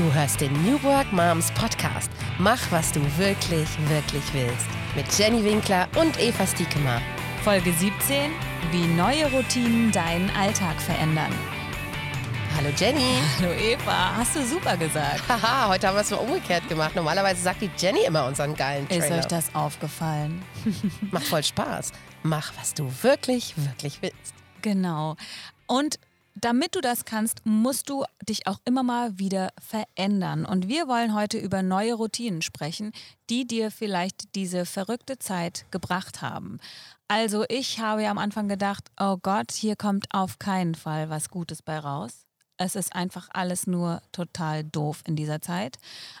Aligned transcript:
Du 0.00 0.10
hörst 0.14 0.40
den 0.40 0.50
New 0.64 0.82
Work 0.82 1.12
Moms 1.12 1.50
Podcast. 1.50 2.10
Mach, 2.38 2.58
was 2.72 2.90
du 2.90 3.02
wirklich, 3.18 3.68
wirklich 3.90 4.22
willst. 4.32 4.66
Mit 4.96 5.06
Jenny 5.18 5.44
Winkler 5.44 5.88
und 5.94 6.18
Eva 6.18 6.46
Stiekemar. 6.46 7.02
Folge 7.44 7.70
17: 7.70 8.30
Wie 8.70 8.86
neue 8.86 9.30
Routinen 9.30 9.92
deinen 9.92 10.30
Alltag 10.30 10.80
verändern. 10.80 11.34
Hallo 12.56 12.70
Jenny. 12.78 13.18
Hallo 13.38 13.52
Eva, 13.52 14.16
hast 14.16 14.36
du 14.36 14.46
super 14.46 14.74
gesagt. 14.78 15.22
Haha, 15.28 15.68
heute 15.68 15.88
haben 15.88 15.96
wir 15.96 16.00
es 16.00 16.10
mal 16.10 16.16
umgekehrt 16.16 16.66
gemacht. 16.66 16.96
Normalerweise 16.96 17.42
sagt 17.42 17.60
die 17.60 17.70
Jenny 17.76 18.04
immer 18.06 18.24
unseren 18.24 18.56
geilen 18.56 18.88
Trailer. 18.88 19.04
Ist 19.04 19.12
euch 19.12 19.26
das 19.26 19.54
aufgefallen? 19.54 20.42
Macht 21.10 21.26
voll 21.26 21.44
Spaß. 21.44 21.92
Mach, 22.22 22.54
was 22.58 22.72
du 22.72 22.90
wirklich, 23.02 23.52
wirklich 23.58 24.00
willst. 24.00 24.32
Genau. 24.62 25.16
Und 25.66 25.98
damit 26.40 26.74
du 26.74 26.80
das 26.80 27.04
kannst, 27.04 27.44
musst 27.44 27.88
du 27.88 28.04
dich 28.28 28.46
auch 28.46 28.60
immer 28.64 28.82
mal 28.82 29.18
wieder 29.18 29.50
verändern. 29.60 30.44
Und 30.44 30.68
wir 30.68 30.88
wollen 30.88 31.14
heute 31.14 31.38
über 31.38 31.62
neue 31.62 31.94
Routinen 31.94 32.42
sprechen, 32.42 32.92
die 33.28 33.46
dir 33.46 33.70
vielleicht 33.70 34.34
diese 34.34 34.66
verrückte 34.66 35.18
Zeit 35.18 35.66
gebracht 35.70 36.22
haben. 36.22 36.58
Also 37.08 37.44
ich 37.48 37.80
habe 37.80 38.02
ja 38.02 38.10
am 38.10 38.18
Anfang 38.18 38.48
gedacht, 38.48 38.90
oh 38.98 39.16
Gott, 39.16 39.52
hier 39.52 39.76
kommt 39.76 40.06
auf 40.10 40.38
keinen 40.38 40.74
Fall 40.74 41.10
was 41.10 41.30
Gutes 41.30 41.62
bei 41.62 41.78
raus. 41.78 42.26
Es 42.56 42.76
ist 42.76 42.94
einfach 42.94 43.28
alles 43.32 43.66
nur 43.66 44.02
total 44.12 44.64
doof 44.64 45.02
in 45.06 45.16
dieser 45.16 45.40
Zeit. 45.40 45.78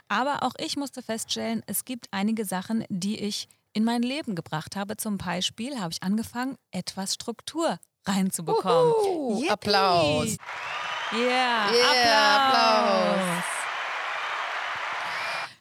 Aber 0.08 0.42
auch 0.42 0.54
ich 0.58 0.76
musste 0.76 1.02
feststellen, 1.02 1.62
es 1.66 1.84
gibt 1.84 2.08
einige 2.12 2.44
Sachen, 2.44 2.84
die 2.88 3.18
ich 3.18 3.48
in 3.72 3.84
mein 3.84 4.02
Leben 4.02 4.34
gebracht 4.34 4.74
habe. 4.74 4.96
Zum 4.96 5.18
Beispiel 5.18 5.78
habe 5.78 5.92
ich 5.92 6.02
angefangen, 6.02 6.56
etwas 6.72 7.14
Struktur 7.14 7.78
reinzubekommen. 8.06 8.92
Uhu, 8.92 9.48
Applaus. 9.48 10.36
Yeah, 11.12 11.70
Yeah, 11.72 12.36
Applaus. 12.36 13.44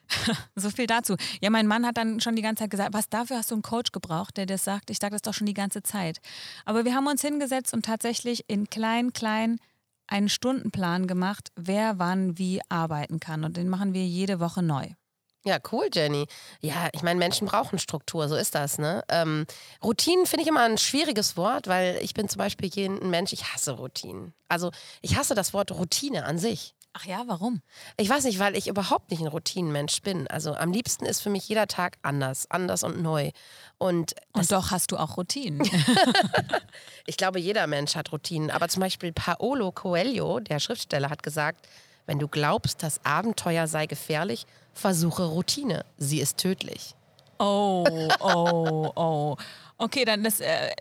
So 0.55 0.69
viel 0.69 0.87
dazu. 0.87 1.15
Ja, 1.41 1.49
mein 1.49 1.67
Mann 1.67 1.85
hat 1.85 1.97
dann 1.97 2.19
schon 2.19 2.35
die 2.35 2.41
ganze 2.41 2.63
Zeit 2.63 2.71
gesagt, 2.71 2.93
was 2.93 3.09
dafür 3.09 3.37
hast 3.37 3.51
du 3.51 3.55
einen 3.55 3.61
Coach 3.61 3.91
gebraucht, 3.91 4.37
der 4.37 4.45
das 4.45 4.63
sagt? 4.63 4.89
Ich 4.89 4.97
sage 4.99 5.13
das 5.13 5.21
doch 5.21 5.33
schon 5.33 5.47
die 5.47 5.53
ganze 5.53 5.83
Zeit. 5.83 6.19
Aber 6.65 6.85
wir 6.85 6.95
haben 6.95 7.07
uns 7.07 7.21
hingesetzt 7.21 7.73
und 7.73 7.85
tatsächlich 7.85 8.43
in 8.47 8.69
klein, 8.69 9.13
klein 9.13 9.59
einen 10.07 10.29
Stundenplan 10.29 11.07
gemacht, 11.07 11.49
wer 11.55 11.99
wann 11.99 12.37
wie 12.37 12.61
arbeiten 12.69 13.19
kann. 13.19 13.43
Und 13.43 13.57
den 13.57 13.69
machen 13.69 13.93
wir 13.93 14.05
jede 14.05 14.39
Woche 14.39 14.63
neu. 14.63 14.87
Ja, 15.45 15.57
cool, 15.71 15.89
Jenny. 15.93 16.27
Ja, 16.59 16.89
ich 16.91 17.01
meine, 17.01 17.17
Menschen 17.17 17.47
brauchen 17.47 17.79
Struktur, 17.79 18.27
so 18.27 18.35
ist 18.35 18.55
das, 18.55 18.77
ne? 18.77 19.03
Ähm, 19.07 19.45
Routinen 19.81 20.25
finde 20.25 20.43
ich 20.43 20.49
immer 20.49 20.63
ein 20.63 20.77
schwieriges 20.77 21.37
Wort, 21.37 21.67
weil 21.67 21.97
ich 22.01 22.13
bin 22.13 22.27
zum 22.27 22.39
Beispiel 22.39 22.69
ein 22.85 23.09
Mensch, 23.09 23.31
ich 23.31 23.53
hasse 23.53 23.71
Routinen. 23.71 24.33
Also 24.49 24.71
ich 25.01 25.15
hasse 25.15 25.35
das 25.35 25.53
Wort 25.53 25.71
Routine 25.71 26.25
an 26.25 26.37
sich. 26.37 26.75
Ach 26.93 27.05
ja, 27.05 27.23
warum? 27.27 27.61
Ich 27.97 28.09
weiß 28.09 28.23
nicht, 28.23 28.39
weil 28.39 28.57
ich 28.57 28.67
überhaupt 28.67 29.11
nicht 29.11 29.21
ein 29.21 29.27
Routinenmensch 29.27 30.01
bin. 30.01 30.27
Also 30.27 30.55
am 30.55 30.71
liebsten 30.73 31.05
ist 31.05 31.21
für 31.21 31.29
mich 31.29 31.47
jeder 31.47 31.67
Tag 31.67 31.97
anders, 32.01 32.49
anders 32.49 32.83
und 32.83 33.01
neu. 33.01 33.31
Und, 33.77 34.15
und 34.33 34.51
doch 34.51 34.71
hast 34.71 34.91
du 34.91 34.97
auch 34.97 35.15
Routinen. 35.15 35.61
ich 37.05 37.15
glaube, 37.15 37.39
jeder 37.39 37.67
Mensch 37.67 37.95
hat 37.95 38.11
Routinen. 38.11 38.49
Aber 38.49 38.67
zum 38.69 38.81
Beispiel 38.81 39.13
Paolo 39.13 39.71
Coelho, 39.71 40.39
der 40.39 40.59
Schriftsteller, 40.59 41.09
hat 41.09 41.21
gesagt, 41.21 41.67
wenn 42.09 42.17
du 42.17 42.27
glaubst, 42.27 42.81
das 42.81 43.05
Abenteuer 43.05 43.67
sei 43.67 43.85
gefährlich, 43.85 44.47
versuche 44.73 45.25
Routine. 45.25 45.85
Sie 45.99 46.19
ist 46.19 46.37
tödlich. 46.37 46.95
Oh, 47.37 47.85
oh, 48.19 48.91
oh. 48.95 49.37
Okay, 49.77 50.05
dann 50.05 50.23
das, 50.23 50.39
äh, 50.39 50.71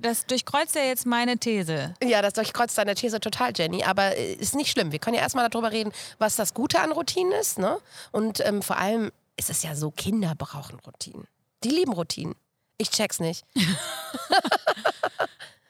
das 0.00 0.26
durchkreuzt 0.26 0.74
ja 0.74 0.82
jetzt 0.82 1.06
meine 1.06 1.38
These. 1.38 1.94
Ja, 2.02 2.20
das 2.20 2.32
durchkreuzt 2.32 2.76
deine 2.76 2.96
These 2.96 3.20
total, 3.20 3.52
Jenny. 3.54 3.84
Aber 3.84 4.16
äh, 4.16 4.32
ist 4.32 4.56
nicht 4.56 4.72
schlimm. 4.72 4.90
Wir 4.90 4.98
können 4.98 5.14
ja 5.14 5.22
erstmal 5.22 5.48
darüber 5.48 5.70
reden, 5.70 5.92
was 6.18 6.34
das 6.34 6.52
Gute 6.52 6.80
an 6.80 6.90
Routinen 6.90 7.32
ist. 7.32 7.60
Ne? 7.60 7.78
Und 8.10 8.44
ähm, 8.44 8.60
vor 8.60 8.76
allem 8.76 9.12
ist 9.36 9.50
es 9.50 9.62
ja 9.62 9.76
so, 9.76 9.92
Kinder 9.92 10.34
brauchen 10.36 10.80
Routinen. 10.80 11.28
Die 11.62 11.70
lieben 11.70 11.92
Routinen. 11.92 12.34
Ich 12.76 12.90
check's 12.90 13.20
nicht. 13.20 13.44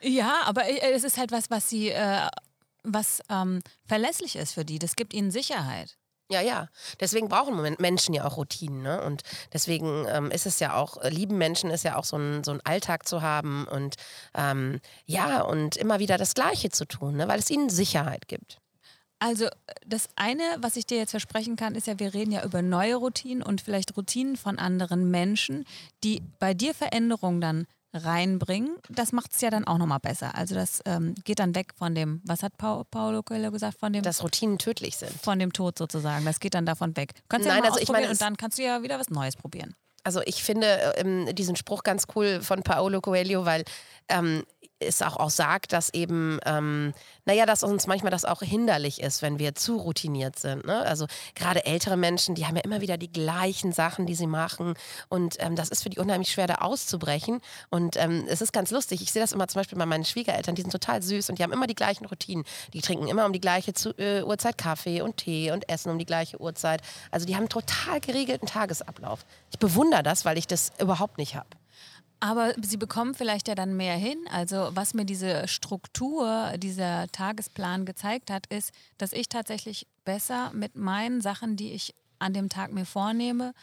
ja, 0.01 0.41
aber 0.45 0.65
äh, 0.65 0.91
es 0.91 1.03
ist 1.03 1.19
halt 1.19 1.31
was, 1.31 1.51
was 1.51 1.69
sie, 1.69 1.89
äh, 1.89 2.29
was 2.83 3.21
ähm, 3.29 3.61
verlässlich 3.85 4.35
ist 4.35 4.53
für 4.53 4.65
die. 4.65 4.79
Das 4.79 4.95
gibt 4.95 5.13
ihnen 5.13 5.31
Sicherheit. 5.31 5.97
Ja, 6.31 6.41
ja. 6.41 6.69
Deswegen 6.99 7.29
brauchen 7.29 7.75
Menschen 7.79 8.13
ja 8.13 8.25
auch 8.25 8.37
Routinen. 8.37 8.81
Ne? 8.81 9.03
Und 9.03 9.23
deswegen 9.51 10.05
ähm, 10.09 10.31
ist 10.31 10.45
es 10.45 10.59
ja 10.59 10.75
auch, 10.75 11.03
lieben 11.03 11.37
Menschen 11.37 11.69
ist 11.69 11.83
ja 11.83 11.97
auch 11.97 12.05
so 12.05 12.17
ein, 12.17 12.43
so 12.43 12.51
ein 12.51 12.61
Alltag 12.63 13.07
zu 13.07 13.21
haben 13.21 13.67
und 13.67 13.95
ähm, 14.33 14.79
ja, 15.05 15.41
und 15.41 15.75
immer 15.77 15.99
wieder 15.99 16.17
das 16.17 16.33
Gleiche 16.33 16.69
zu 16.69 16.85
tun, 16.85 17.17
ne? 17.17 17.27
weil 17.27 17.39
es 17.39 17.49
ihnen 17.49 17.69
Sicherheit 17.69 18.27
gibt. 18.27 18.59
Also 19.19 19.47
das 19.85 20.09
eine, 20.15 20.43
was 20.59 20.75
ich 20.75 20.85
dir 20.85 20.97
jetzt 20.97 21.11
versprechen 21.11 21.55
kann, 21.55 21.75
ist 21.75 21.87
ja, 21.87 21.99
wir 21.99 22.13
reden 22.13 22.31
ja 22.31 22.43
über 22.43 22.61
neue 22.61 22.95
Routinen 22.95 23.43
und 23.43 23.61
vielleicht 23.61 23.95
Routinen 23.95 24.35
von 24.35 24.59
anderen 24.59 25.11
Menschen, 25.11 25.65
die 26.03 26.21
bei 26.39 26.53
dir 26.53 26.73
Veränderungen 26.73 27.39
dann 27.39 27.67
reinbringen, 27.93 28.75
das 28.89 29.11
macht 29.11 29.33
es 29.33 29.41
ja 29.41 29.49
dann 29.49 29.65
auch 29.65 29.77
nochmal 29.77 29.99
besser. 29.99 30.35
Also 30.35 30.55
das 30.55 30.81
ähm, 30.85 31.15
geht 31.23 31.39
dann 31.39 31.55
weg 31.55 31.73
von 31.77 31.93
dem, 31.93 32.21
was 32.25 32.43
hat 32.43 32.57
pa 32.57 32.83
Paolo 32.89 33.23
Coelho 33.23 33.51
gesagt, 33.51 33.79
von 33.79 33.93
dem... 33.93 34.03
Dass 34.03 34.23
Routinen 34.23 34.57
tödlich 34.57 34.97
sind. 34.97 35.11
Von 35.21 35.39
dem 35.39 35.53
Tod 35.53 35.77
sozusagen, 35.77 36.25
das 36.25 36.39
geht 36.39 36.55
dann 36.55 36.65
davon 36.65 36.97
weg. 36.97 37.13
Kannst 37.29 37.47
Nein, 37.47 37.63
ja 37.63 37.69
also 37.69 37.79
ich 37.79 37.89
meine, 37.89 38.09
und 38.09 38.19
dann 38.19 38.37
kannst 38.37 38.57
du 38.57 38.63
ja 38.63 38.81
wieder 38.81 38.99
was 38.99 39.09
Neues 39.09 39.35
probieren. 39.35 39.75
Also 40.03 40.21
ich 40.25 40.43
finde 40.43 40.93
ähm, 40.97 41.33
diesen 41.33 41.55
Spruch 41.55 41.83
ganz 41.83 42.05
cool 42.15 42.41
von 42.41 42.63
Paolo 42.63 42.99
Coelho, 42.99 43.45
weil 43.45 43.63
ähm, 44.09 44.43
es 44.83 45.01
auch, 45.01 45.17
auch 45.17 45.29
sagt, 45.29 45.73
dass 45.73 45.93
eben, 45.93 46.39
ähm, 46.45 46.93
naja, 47.25 47.45
dass 47.45 47.63
uns 47.63 47.87
manchmal 47.87 48.11
das 48.11 48.25
auch 48.25 48.41
hinderlich 48.41 49.01
ist, 49.01 49.21
wenn 49.21 49.39
wir 49.39 49.55
zu 49.55 49.77
routiniert 49.77 50.37
sind. 50.37 50.65
Ne? 50.65 50.79
Also 50.85 51.07
gerade 51.35 51.65
ältere 51.65 51.97
Menschen, 51.97 52.35
die 52.35 52.45
haben 52.45 52.55
ja 52.55 52.63
immer 52.63 52.81
wieder 52.81 52.97
die 52.97 53.11
gleichen 53.11 53.71
Sachen, 53.71 54.05
die 54.05 54.15
sie 54.15 54.27
machen. 54.27 54.73
Und 55.09 55.37
ähm, 55.39 55.55
das 55.55 55.69
ist 55.69 55.83
für 55.83 55.89
die 55.89 55.99
unheimlich 55.99 56.31
schwer, 56.31 56.47
da 56.47 56.55
auszubrechen. 56.55 57.41
Und 57.69 57.97
ähm, 57.97 58.25
es 58.27 58.41
ist 58.41 58.53
ganz 58.53 58.71
lustig. 58.71 59.01
Ich 59.01 59.11
sehe 59.11 59.21
das 59.21 59.31
immer 59.31 59.47
zum 59.47 59.59
Beispiel 59.59 59.77
bei 59.77 59.85
meinen 59.85 60.05
Schwiegereltern, 60.05 60.55
die 60.55 60.61
sind 60.61 60.71
total 60.71 61.01
süß 61.01 61.29
und 61.29 61.39
die 61.39 61.43
haben 61.43 61.53
immer 61.53 61.67
die 61.67 61.75
gleichen 61.75 62.05
Routinen. 62.05 62.45
Die 62.73 62.81
trinken 62.81 63.07
immer 63.07 63.25
um 63.25 63.33
die 63.33 63.41
gleiche 63.41 63.73
zu, 63.73 63.97
äh, 63.97 64.23
Uhrzeit 64.23 64.57
Kaffee 64.57 65.01
und 65.01 65.17
Tee 65.17 65.51
und 65.51 65.69
essen 65.69 65.91
um 65.91 65.99
die 65.99 66.05
gleiche 66.05 66.39
Uhrzeit. 66.39 66.81
Also 67.11 67.25
die 67.25 67.35
haben 67.35 67.43
einen 67.43 67.49
total 67.49 67.99
geregelten 68.01 68.47
Tagesablauf. 68.47 69.25
Ich 69.51 69.59
bewundere 69.59 70.03
das, 70.03 70.25
weil 70.25 70.37
ich 70.37 70.47
das 70.47 70.71
überhaupt 70.79 71.17
nicht 71.17 71.35
habe. 71.35 71.47
Aber 72.23 72.53
sie 72.61 72.77
bekommen 72.77 73.15
vielleicht 73.15 73.49
ja 73.49 73.55
dann 73.55 73.75
mehr 73.75 73.97
hin. 73.97 74.17
Also 74.31 74.69
was 74.73 74.93
mir 74.93 75.03
diese 75.03 75.45
Struktur, 75.49 76.53
dieser 76.55 77.09
Tagesplan 77.11 77.85
gezeigt 77.85 78.31
hat, 78.31 78.47
ist, 78.47 78.71
dass 78.97 79.11
ich 79.11 79.27
tatsächlich 79.27 79.87
besser 80.05 80.49
mit 80.53 80.77
meinen 80.77 81.19
Sachen, 81.19 81.57
die 81.57 81.73
ich 81.73 81.93
an 82.19 82.31
dem 82.31 82.47
Tag 82.47 82.71
mir 82.71 82.85
vornehme, 82.85 83.53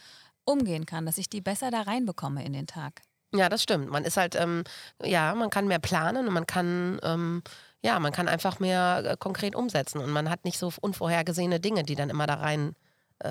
umgehen 0.45 0.85
kann, 0.85 1.07
dass 1.07 1.17
ich 1.17 1.27
die 1.27 1.41
besser 1.41 1.71
da 1.71 1.81
reinbekomme 1.81 2.45
in 2.45 2.53
den 2.53 2.67
Tag. 2.67 3.01
Ja, 3.33 3.49
das 3.49 3.63
stimmt. 3.63 3.89
Man 3.89 4.05
ist 4.05 4.17
halt, 4.17 4.35
ähm, 4.35 4.63
ja, 5.03 5.33
man 5.33 5.49
kann 5.49 5.67
mehr 5.67 5.79
planen 5.79 6.27
und 6.27 6.33
man 6.33 6.45
kann, 6.45 6.99
ähm, 7.01 7.41
ja, 7.81 7.99
man 7.99 8.11
kann 8.11 8.27
einfach 8.27 8.59
mehr 8.59 9.03
äh, 9.03 9.17
konkret 9.17 9.55
umsetzen 9.55 10.01
und 10.01 10.11
man 10.11 10.29
hat 10.29 10.45
nicht 10.45 10.59
so 10.59 10.71
unvorhergesehene 10.79 11.59
Dinge, 11.59 11.81
die 11.81 11.95
dann 11.95 12.11
immer 12.11 12.27
da 12.27 12.35
rein 12.35 12.75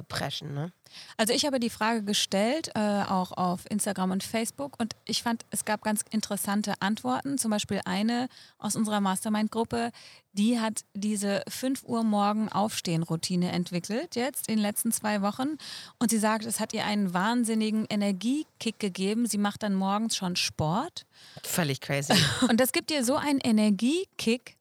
preschen. 0.09 0.55
Ne? 0.55 0.73
Also 1.17 1.33
ich 1.33 1.45
habe 1.47 1.61
die 1.61 1.71
Frage 1.71 2.03
gestellt, 2.03 2.71
äh, 2.75 2.81
auch 2.81 3.33
auf 3.33 3.69
Instagram 3.71 4.11
und 4.11 4.23
Facebook 4.23 4.79
und 4.79 4.95
ich 5.05 5.23
fand, 5.23 5.45
es 5.51 5.65
gab 5.65 5.83
ganz 5.83 6.03
interessante 6.11 6.75
Antworten. 6.81 7.39
Zum 7.39 7.51
Beispiel 7.51 7.81
eine 7.85 8.29
aus 8.59 8.77
unserer 8.77 9.01
Mastermind-Gruppe, 9.01 9.93
die 10.33 10.61
hat 10.61 10.85
diese 10.95 11.43
5 11.49 11.83
Uhr 11.85 12.05
morgen 12.05 12.49
Aufstehen-Routine 12.49 13.51
entwickelt, 13.51 14.15
jetzt 14.15 14.49
in 14.49 14.57
den 14.57 14.63
letzten 14.63 14.93
zwei 14.93 15.23
Wochen. 15.23 15.57
Und 15.99 16.11
sie 16.11 16.19
sagt, 16.19 16.45
es 16.45 16.61
hat 16.61 16.73
ihr 16.73 16.85
einen 16.85 17.13
wahnsinnigen 17.13 17.87
Energiekick 17.91 18.79
gegeben. 18.79 19.27
Sie 19.27 19.39
macht 19.39 19.63
dann 19.63 19.75
morgens 19.75 20.17
schon 20.17 20.37
Sport. 20.37 21.05
Völlig 21.45 21.81
crazy. 21.81 22.15
Und 22.49 22.61
das 22.61 22.73
gibt 22.73 22.91
ihr 22.91 23.05
so 23.05 23.17
einen 23.17 23.41
Energiekick, 23.41 24.57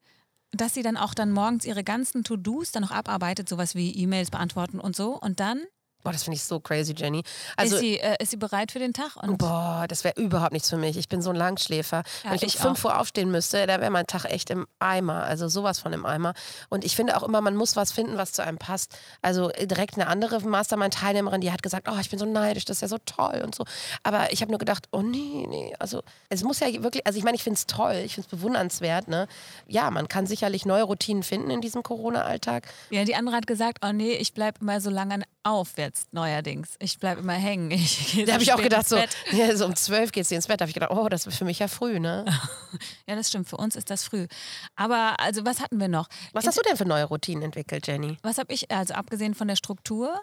dass 0.52 0.74
sie 0.74 0.84
dann 0.84 0.98
auch 0.98 1.14
dann 1.14 1.32
morgens 1.32 1.66
ihre 1.66 1.84
ganzen 1.84 2.24
To-Dos 2.24 2.72
dann 2.72 2.84
noch 2.84 2.92
abarbeitet, 2.92 3.48
sowas 3.50 3.76
wie 3.76 3.92
E-Mails 3.96 4.32
beantworten 4.32 4.80
und 4.80 4.96
so. 4.96 5.20
Und 5.20 5.40
dann 5.40 5.64
Boah, 6.04 6.14
das 6.14 6.24
finde 6.24 6.36
ich 6.36 6.44
so 6.44 6.60
crazy, 6.60 6.94
Jenny. 6.96 7.24
Also, 7.58 7.76
ist, 7.76 7.82
sie, 7.82 8.00
äh, 8.00 8.16
ist 8.22 8.32
sie 8.32 8.38
bereit 8.38 8.72
für 8.72 8.80
den 8.80 8.94
Tag? 8.94 9.18
Boah, 9.38 9.86
das 9.88 10.06
wäre 10.06 10.20
überhaupt 10.20 10.54
nichts 10.54 10.70
für 10.70 10.78
mich. 10.78 10.96
Ich 10.96 11.10
bin 11.10 11.22
so 11.22 11.30
ein 11.30 11.36
Langschläfer. 11.36 12.04
Ja, 12.24 12.30
Wenn 12.30 12.38
ich, 12.38 12.44
ich 12.44 12.56
um 12.58 12.76
5 12.76 12.86
Uhr 12.86 13.00
aufstehen 13.00 13.32
müsste, 13.32 13.68
da 13.68 13.82
wäre 13.82 13.92
mein 13.92 14.08
Tag 14.08 14.26
echt 14.26 14.50
im 14.50 14.66
Eimer. 14.80 15.24
Also 15.24 15.50
sowas 15.50 15.80
von 15.80 15.92
im 15.92 16.06
Eimer. 16.06 16.34
Und 16.70 16.86
ich 16.86 16.96
finde 16.96 17.18
auch 17.18 17.24
immer, 17.24 17.42
man 17.42 17.56
muss 17.56 17.76
was 17.76 17.92
finden, 17.92 18.18
was 18.18 18.32
zu 18.32 18.44
einem 18.44 18.58
passt. 18.58 18.98
Also 19.22 19.50
äh, 19.52 19.68
direkt 19.68 19.96
eine 19.96 20.08
andere 20.08 20.40
Mastermind-Teilnehmerin, 20.40 21.42
die 21.42 21.52
hat 21.52 21.64
gesagt, 21.64 21.90
oh, 21.92 22.00
ich 22.00 22.10
bin 22.10 22.18
so 22.18 22.26
neidisch, 22.26 22.64
das 22.64 22.78
ist 22.78 22.82
ja 22.82 22.88
so 22.88 22.98
toll 23.06 23.42
und 23.44 23.54
so. 23.54 23.66
Aber 24.04 24.32
ich 24.32 24.42
habe 24.42 24.52
nur 24.52 24.60
gedacht, 24.60 24.88
oh 24.92 25.02
nee, 25.02 25.46
nee. 25.50 25.76
Also 25.80 26.02
es 26.30 26.44
muss 26.44 26.62
ja 26.62 26.68
wirklich, 26.82 27.06
also 27.06 27.18
ich 27.18 27.26
meine, 27.26 27.36
ich 27.36 27.44
finde 27.44 27.58
es 27.58 27.68
toll, 27.68 27.96
ich 28.06 28.16
finde 28.16 28.28
es 28.32 28.38
bewundernswert. 28.38 29.10
Ne? 29.10 29.28
Ja, 29.68 29.92
man 29.92 30.08
kann 30.08 30.28
sicherlich 30.28 30.66
neue 30.66 30.84
Routinen 30.84 31.24
finden 31.24 31.50
in 31.52 31.60
diesem 31.60 31.84
Corona-Alltag. 31.84 32.68
Ja, 32.90 33.04
die 33.04 33.16
andere 33.16 33.36
hat 33.36 33.48
gesagt, 33.48 33.80
oh 33.86 33.92
nee, 33.92 34.14
ich 34.14 34.34
bleibe 34.34 34.60
immer 34.62 34.80
so 34.80 34.90
lange 34.90 35.24
auf 35.50 35.78
jetzt 35.78 36.14
neuerdings. 36.14 36.76
Ich 36.80 37.00
bleibe 37.00 37.22
immer 37.22 37.34
hängen. 37.34 37.72
Ich 37.80 38.24
da 38.26 38.34
habe 38.34 38.44
ich 38.44 38.54
auch 38.54 38.62
gedacht, 38.62 38.88
so, 38.88 38.98
ja, 39.32 39.56
so 39.56 39.66
um 39.66 39.76
zwölf 39.76 40.12
geht 40.12 40.28
sie 40.28 40.36
ins 40.36 40.48
Bett. 40.48 40.62
Da 40.62 40.64
habe 40.64 40.70
ich 40.70 40.74
gedacht, 40.74 40.92
oh, 40.92 41.10
das 41.10 41.26
ist 41.26 41.38
für 41.38 41.46
mich 41.46 41.60
ja 41.60 41.68
früh, 41.68 42.00
ne? 42.00 42.26
ja, 43.08 43.16
das 43.16 43.30
stimmt. 43.30 43.50
Für 43.50 43.58
uns 43.58 43.76
ist 43.76 43.90
das 43.90 44.04
früh. 44.04 44.28
Aber 44.76 45.20
also, 45.20 45.46
was 45.46 45.60
hatten 45.60 45.80
wir 45.80 45.88
noch? 45.88 46.08
Was 46.34 46.46
hast 46.46 46.58
du 46.58 46.62
denn 46.62 46.78
für 46.78 46.86
neue 46.86 47.06
Routinen 47.06 47.44
entwickelt, 47.44 47.88
Jenny? 47.88 48.18
Was 48.22 48.38
habe 48.38 48.54
ich, 48.54 48.70
also 48.72 48.94
abgesehen 48.94 49.34
von 49.34 49.48
der 49.48 49.56
Struktur, 49.56 50.22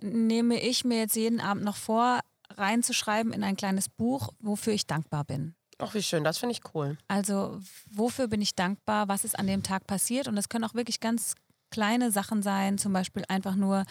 nehme 0.00 0.60
ich 0.60 0.84
mir 0.84 0.98
jetzt 0.98 1.16
jeden 1.16 1.40
Abend 1.40 1.64
noch 1.64 1.76
vor, 1.76 2.20
reinzuschreiben 2.50 3.32
in 3.32 3.42
ein 3.42 3.56
kleines 3.56 3.88
Buch, 3.88 4.30
wofür 4.40 4.72
ich 4.72 4.86
dankbar 4.86 5.24
bin. 5.24 5.54
Ach, 5.78 5.94
wie 5.94 6.02
schön, 6.02 6.24
das 6.24 6.38
finde 6.38 6.54
ich 6.54 6.74
cool. 6.74 6.96
Also, 7.08 7.60
wofür 7.90 8.28
bin 8.28 8.40
ich 8.40 8.54
dankbar? 8.54 9.08
Was 9.08 9.24
ist 9.24 9.38
an 9.38 9.46
dem 9.46 9.62
Tag 9.62 9.86
passiert? 9.86 10.26
Und 10.28 10.36
das 10.36 10.48
können 10.48 10.64
auch 10.64 10.74
wirklich 10.74 11.00
ganz 11.00 11.34
kleine 11.70 12.10
Sachen 12.10 12.42
sein, 12.42 12.78
zum 12.78 12.92
Beispiel 12.92 13.24
einfach 13.28 13.54
nur, 13.54 13.84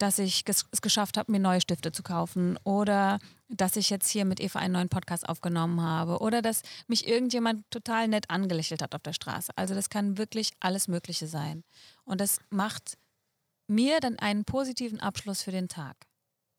dass 0.00 0.18
ich 0.18 0.44
es 0.48 0.82
geschafft 0.82 1.16
habe, 1.16 1.30
mir 1.30 1.38
neue 1.38 1.60
Stifte 1.60 1.92
zu 1.92 2.02
kaufen 2.02 2.58
oder 2.64 3.18
dass 3.48 3.76
ich 3.76 3.90
jetzt 3.90 4.08
hier 4.08 4.24
mit 4.24 4.40
Eva 4.40 4.58
einen 4.58 4.72
neuen 4.72 4.88
Podcast 4.88 5.28
aufgenommen 5.28 5.82
habe 5.82 6.18
oder 6.18 6.40
dass 6.40 6.62
mich 6.86 7.06
irgendjemand 7.06 7.70
total 7.70 8.08
nett 8.08 8.30
angelächelt 8.30 8.80
hat 8.82 8.94
auf 8.94 9.02
der 9.02 9.12
Straße. 9.12 9.52
Also 9.56 9.74
das 9.74 9.90
kann 9.90 10.16
wirklich 10.16 10.52
alles 10.60 10.88
Mögliche 10.88 11.26
sein. 11.26 11.64
Und 12.04 12.20
das 12.20 12.38
macht 12.48 12.96
mir 13.66 14.00
dann 14.00 14.18
einen 14.18 14.44
positiven 14.44 15.00
Abschluss 15.00 15.42
für 15.42 15.52
den 15.52 15.68
Tag. 15.68 15.96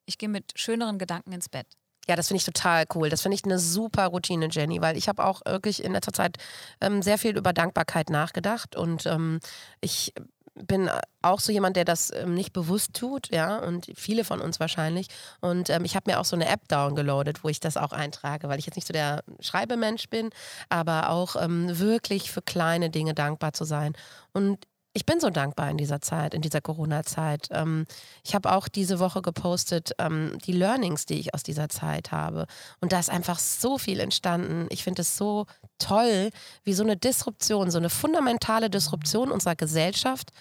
Ich 0.06 0.18
gehe 0.18 0.30
mit 0.30 0.54
schöneren 0.56 1.00
Gedanken 1.00 1.32
ins 1.32 1.50
Bett. 1.50 1.68
Ja, 2.08 2.16
das 2.16 2.28
finde 2.28 2.40
ich 2.40 2.46
total 2.46 2.86
cool. 2.96 3.10
Das 3.10 3.22
finde 3.22 3.36
ich 3.36 3.46
eine 3.46 3.58
super 3.58 4.08
Routine, 4.08 4.50
Jenny, 4.52 4.82
weil 4.82 4.98
ich 4.98 5.08
habe 5.08 5.24
auch 5.24 5.42
wirklich 5.46 5.84
in 5.84 5.94
letzter 5.94 6.14
Zeit 6.14 6.38
ähm, 6.80 7.02
sehr 7.02 7.18
viel 7.18 7.38
über 7.38 7.54
Dankbarkeit 7.54 8.10
nachgedacht 8.10 8.76
und 8.76 9.06
ähm, 9.06 9.40
ich 9.82 10.14
bin 10.56 10.90
auch 11.22 11.40
so 11.40 11.52
jemand, 11.52 11.76
der 11.76 11.86
das 11.86 12.12
ähm, 12.14 12.34
nicht 12.34 12.54
bewusst 12.54 12.94
tut, 12.94 13.30
ja, 13.32 13.58
und 13.58 13.92
viele 13.96 14.24
von 14.24 14.42
uns 14.42 14.60
wahrscheinlich. 14.60 15.08
Und 15.40 15.70
ähm, 15.70 15.86
ich 15.86 15.96
habe 15.96 16.12
mir 16.12 16.20
auch 16.20 16.26
so 16.26 16.36
eine 16.36 16.48
App 16.48 16.68
downgeloadet, 16.68 17.44
wo 17.44 17.50
ich 17.50 17.60
das 17.60 17.78
auch 17.78 17.92
eintrage, 17.92 18.50
weil 18.50 18.60
ich 18.60 18.66
jetzt 18.66 18.76
nicht 18.76 18.88
so 18.88 18.94
der 18.94 19.24
Schreibemensch 19.40 20.10
bin, 20.10 20.30
aber 20.70 21.10
auch 21.10 21.36
ähm, 21.42 21.80
wirklich 21.80 22.32
für 22.32 22.42
kleine 22.42 22.90
Dinge 22.90 23.14
dankbar 23.14 23.54
zu 23.54 23.64
sein. 23.66 23.94
Und 24.34 24.66
ich 24.94 25.06
bin 25.06 25.20
so 25.20 25.30
dankbar 25.30 25.70
in 25.70 25.78
dieser 25.78 26.02
Zeit, 26.02 26.34
in 26.34 26.42
dieser 26.42 26.60
Corona-Zeit. 26.60 27.48
Ähm, 27.52 27.86
ich 28.26 28.36
habe 28.36 28.52
auch 28.52 28.68
diese 28.68 29.00
Woche 29.00 29.22
gepostet, 29.22 29.94
ähm, 30.00 30.38
die 30.46 30.52
Learnings, 30.52 31.06
die 31.06 31.20
ich 31.20 31.34
aus 31.34 31.44
dieser 31.44 31.70
Zeit 31.70 32.12
habe. 32.12 32.46
Und 32.82 32.92
da 32.92 33.00
ist 33.00 33.10
einfach 33.10 33.40
so 33.40 33.78
viel 33.78 34.00
entstanden. 34.00 34.68
Ich 34.70 34.84
finde 34.84 35.04
es 35.04 35.16
so 35.16 35.46
toll, 35.80 36.30
wie 36.64 36.74
so 36.74 36.84
eine 36.84 36.98
Disruption, 36.98 37.72
so 37.72 37.78
eine 37.78 37.90
fundamentale 37.90 38.70
Disruption 38.70 39.32
unserer 39.32 39.56
Gesellschaft 39.56 40.32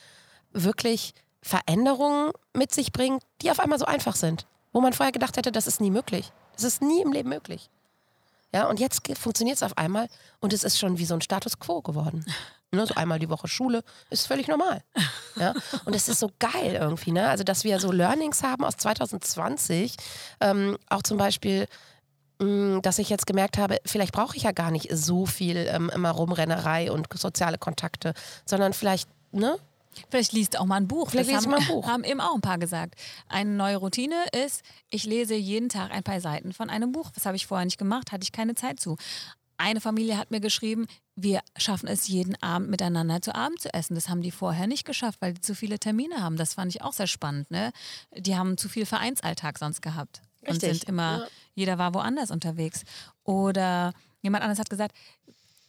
wirklich 0.53 1.15
Veränderungen 1.43 2.33
mit 2.53 2.73
sich 2.73 2.93
bringt, 2.93 3.23
die 3.43 3.51
auf 3.51 3.61
einmal 3.61 3.79
so 3.79 3.85
einfach 3.85 4.17
sind. 4.17 4.47
Wo 4.73 4.81
man 4.81 4.93
vorher 4.93 5.13
gedacht 5.13 5.37
hätte, 5.37 5.53
das 5.53 5.67
ist 5.67 5.81
nie 5.81 5.91
möglich. 5.91 6.33
Das 6.55 6.65
ist 6.65 6.83
nie 6.83 7.03
im 7.03 7.13
Leben 7.13 7.29
möglich. 7.29 7.71
Ja, 8.53 8.69
und 8.69 8.81
jetzt 8.81 9.01
funktioniert 9.17 9.57
es 9.57 9.63
auf 9.63 9.79
einmal 9.79 10.09
und 10.41 10.53
es 10.53 10.65
ist 10.65 10.77
schon 10.79 10.99
wie 10.99 11.05
so 11.05 11.15
ein 11.15 11.21
Status 11.21 11.61
quo 11.61 11.83
geworden. 11.83 12.25
Ne, 12.73 12.87
so 12.87 12.95
einmal 12.95 13.19
die 13.19 13.29
Woche 13.29 13.49
Schule 13.49 13.83
ist 14.11 14.29
völlig 14.29 14.47
normal. 14.47 14.85
Ja? 15.37 15.55
Und 15.85 15.97
es 15.97 16.09
ist 16.09 16.21
so 16.21 16.31
geil 16.39 16.77
irgendwie, 16.81 17.11
ne? 17.11 17.29
Also, 17.29 17.43
dass 17.43 17.65
wir 17.65 17.81
so 17.81 17.91
Learnings 17.91 18.45
haben 18.45 18.65
aus 18.65 18.77
2020, 18.77 19.97
ähm, 20.41 20.79
auch 20.89 21.03
zum 21.03 21.19
Beispiel 21.19 21.67
mm, 22.39 22.79
dass 22.83 23.01
ich 23.01 23.11
jetzt 23.11 23.27
gemerkt 23.27 23.59
habe, 23.59 23.79
vielleicht 23.85 24.13
brauche 24.13 24.37
ich 24.37 24.45
ja 24.45 24.53
gar 24.53 24.71
nicht 24.71 24.89
so 24.93 25.27
viel 25.27 25.57
ähm, 25.57 25.91
immer 25.93 26.11
Rumrennerei 26.13 26.93
und 26.93 27.09
soziale 27.13 27.59
Kontakte, 27.59 28.15
sondern 28.45 28.73
vielleicht, 28.73 29.09
ne? 29.33 29.57
Vielleicht 30.09 30.33
liest 30.33 30.59
auch 30.59 30.67
mal 30.67 30.77
ein 30.77 30.87
Buch. 30.89 31.11
Vielleicht 31.11 31.31
das 31.31 31.43
haben, 31.43 31.51
mal 31.51 31.61
ein 31.61 31.67
Buch. 31.67 31.87
haben 31.87 32.05
eben 32.05 32.21
auch 32.21 32.35
ein 32.35 32.41
paar 32.41 32.59
gesagt. 32.59 32.95
Eine 33.29 33.51
neue 33.51 33.77
Routine 33.77 34.15
ist, 34.45 34.63
ich 34.89 35.05
lese 35.05 35.35
jeden 35.35 35.69
Tag 35.69 35.91
ein 35.91 36.03
paar 36.03 36.21
Seiten 36.21 36.53
von 36.53 36.71
einem 36.71 36.93
Buch. 36.93 37.11
Das 37.11 37.27
habe 37.27 37.37
ich 37.37 37.47
vorher 37.47 37.65
nicht 37.65 37.79
gemacht, 37.79 38.13
hatte 38.13 38.23
ich 38.23 38.33
keine 38.33 38.55
Zeit 38.55 38.79
zu. 38.79 38.97
Eine 39.61 39.83
Familie 39.83 40.17
hat 40.17 40.31
mir 40.31 40.41
geschrieben, 40.41 40.87
wir 41.17 41.43
schaffen 41.55 41.87
es 41.87 42.09
jeden 42.09 42.43
Abend 42.43 42.71
miteinander 42.71 43.21
zu 43.21 43.35
Abend 43.35 43.61
zu 43.61 43.75
essen. 43.75 43.95
Das 43.95 44.09
haben 44.09 44.23
die 44.23 44.31
vorher 44.31 44.67
nicht 44.67 44.87
geschafft, 44.87 45.21
weil 45.21 45.35
die 45.35 45.43
zu 45.43 45.55
viele 45.55 45.79
Termine 45.79 46.23
haben. 46.23 46.39
Das 46.39 46.55
fand 46.55 46.75
ich 46.75 46.81
auch 46.81 46.95
sehr 46.95 47.07
spannend. 47.07 47.51
Ne? 47.51 47.71
Die 48.17 48.37
haben 48.37 48.57
zu 48.57 48.71
viel 48.71 48.87
Vereinsalltag 48.87 49.59
sonst 49.59 49.83
gehabt. 49.83 50.23
Richtig. 50.41 50.55
Und 50.55 50.61
sind 50.61 50.85
immer, 50.85 51.19
ja. 51.19 51.27
jeder 51.55 51.77
war 51.77 51.93
woanders 51.93 52.31
unterwegs. 52.31 52.85
Oder 53.23 53.93
jemand 54.23 54.45
anderes 54.45 54.59
hat 54.59 54.71
gesagt, 54.71 54.97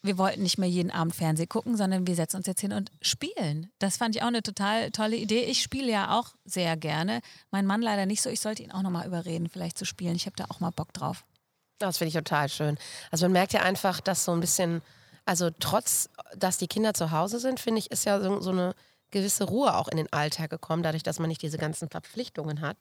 wir 0.01 0.17
wollten 0.17 0.41
nicht 0.41 0.57
mehr 0.57 0.69
jeden 0.69 0.91
Abend 0.91 1.13
Fernsehen 1.13 1.49
gucken, 1.49 1.75
sondern 1.75 2.07
wir 2.07 2.15
setzen 2.15 2.37
uns 2.37 2.47
jetzt 2.47 2.61
hin 2.61 2.71
und 2.71 2.93
spielen. 3.01 3.71
Das 3.77 3.97
fand 3.97 4.15
ich 4.15 4.21
auch 4.21 4.27
eine 4.27 4.41
total 4.41 4.91
tolle 4.91 5.17
Idee. 5.17 5.43
Ich 5.43 5.61
spiele 5.61 5.91
ja 5.91 6.17
auch 6.17 6.29
sehr 6.45 6.77
gerne. 6.77 7.19
Mein 7.51 7.65
Mann 7.65 7.81
leider 7.81 8.05
nicht 8.05 8.21
so. 8.21 8.29
Ich 8.29 8.39
sollte 8.39 8.63
ihn 8.63 8.71
auch 8.71 8.83
nochmal 8.83 9.05
überreden, 9.05 9.49
vielleicht 9.49 9.77
zu 9.77 9.83
spielen. 9.83 10.15
Ich 10.15 10.27
habe 10.27 10.37
da 10.37 10.45
auch 10.47 10.61
mal 10.61 10.71
Bock 10.71 10.93
drauf. 10.93 11.25
Das 11.81 11.97
finde 11.97 12.09
ich 12.09 12.13
total 12.13 12.47
schön. 12.49 12.77
Also 13.09 13.25
man 13.25 13.33
merkt 13.33 13.53
ja 13.53 13.61
einfach, 13.61 14.01
dass 14.01 14.23
so 14.25 14.31
ein 14.31 14.39
bisschen, 14.39 14.81
also 15.25 15.49
trotz, 15.59 16.09
dass 16.37 16.57
die 16.57 16.67
Kinder 16.67 16.93
zu 16.93 17.11
Hause 17.11 17.39
sind, 17.39 17.59
finde 17.59 17.79
ich, 17.79 17.91
ist 17.91 18.05
ja 18.05 18.21
so, 18.21 18.39
so 18.39 18.51
eine 18.51 18.75
gewisse 19.09 19.43
Ruhe 19.43 19.75
auch 19.75 19.87
in 19.87 19.97
den 19.97 20.11
Alltag 20.13 20.49
gekommen, 20.49 20.83
dadurch, 20.83 21.03
dass 21.03 21.19
man 21.19 21.27
nicht 21.27 21.41
diese 21.41 21.57
ganzen 21.57 21.89
Verpflichtungen 21.89 22.61
hat. 22.61 22.77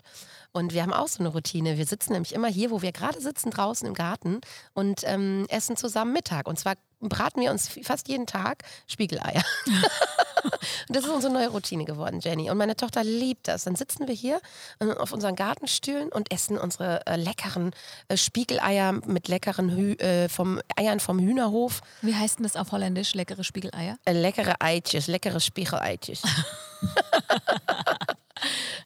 Und 0.52 0.73
wir 0.73 0.82
haben 0.82 0.93
auch 0.93 1.08
so 1.08 1.20
eine 1.20 1.29
Routine. 1.29 1.76
Wir 1.76 1.87
sitzen 1.87 2.12
nämlich 2.12 2.35
immer 2.35 2.49
hier, 2.49 2.70
wo 2.70 2.82
wir 2.82 2.93
gerade 2.93 3.20
sitzen, 3.20 3.50
draußen 3.50 3.88
im 3.88 3.94
Garten 3.94 4.41
und 4.73 5.00
ähm, 5.05 5.46
essen 5.49 5.76
zusammen 5.76 6.12
Mittag. 6.12 6.46
Und 6.46 6.58
zwar 6.58 6.75
braten 7.08 7.41
wir 7.41 7.50
uns 7.50 7.69
fast 7.82 8.08
jeden 8.08 8.26
Tag 8.26 8.64
Spiegeleier. 8.87 9.43
und 10.88 10.97
das 10.97 11.05
ist 11.05 11.11
unsere 11.11 11.32
neue 11.32 11.49
Routine 11.49 11.85
geworden, 11.85 12.20
Jenny. 12.20 12.50
Und 12.50 12.58
meine 12.58 12.76
Tochter 12.76 13.05
liebt 13.05 13.49
das. 13.49 13.64
Dann 13.64 13.76
sitzen 13.76 14.06
wir 14.06 14.14
hier 14.14 14.41
äh, 14.81 14.93
auf 14.93 15.12
unseren 15.12 15.37
Gartenstühlen 15.37 16.11
und 16.11 16.32
essen 16.32 16.58
unsere 16.58 17.06
äh, 17.06 17.17
leckeren 17.17 17.73
äh, 18.08 18.17
Spiegeleier 18.17 18.93
mit 18.93 19.29
leckeren 19.29 19.70
Hü 19.70 19.93
äh, 19.94 20.29
vom 20.29 20.61
Eiern 20.76 21.00
vom 21.00 21.19
Hühnerhof. 21.19 21.81
Wie 22.02 22.14
heißt 22.14 22.38
denn 22.38 22.44
das 22.44 22.56
auf 22.56 22.73
Holländisch, 22.73 23.14
leckere 23.14 23.44
Spiegeleier? 23.44 23.96
Äh, 24.05 24.12
leckere 24.12 24.61
Eitjes, 24.61 25.06
leckere 25.06 25.41
Spiegeleitjes. 25.41 26.23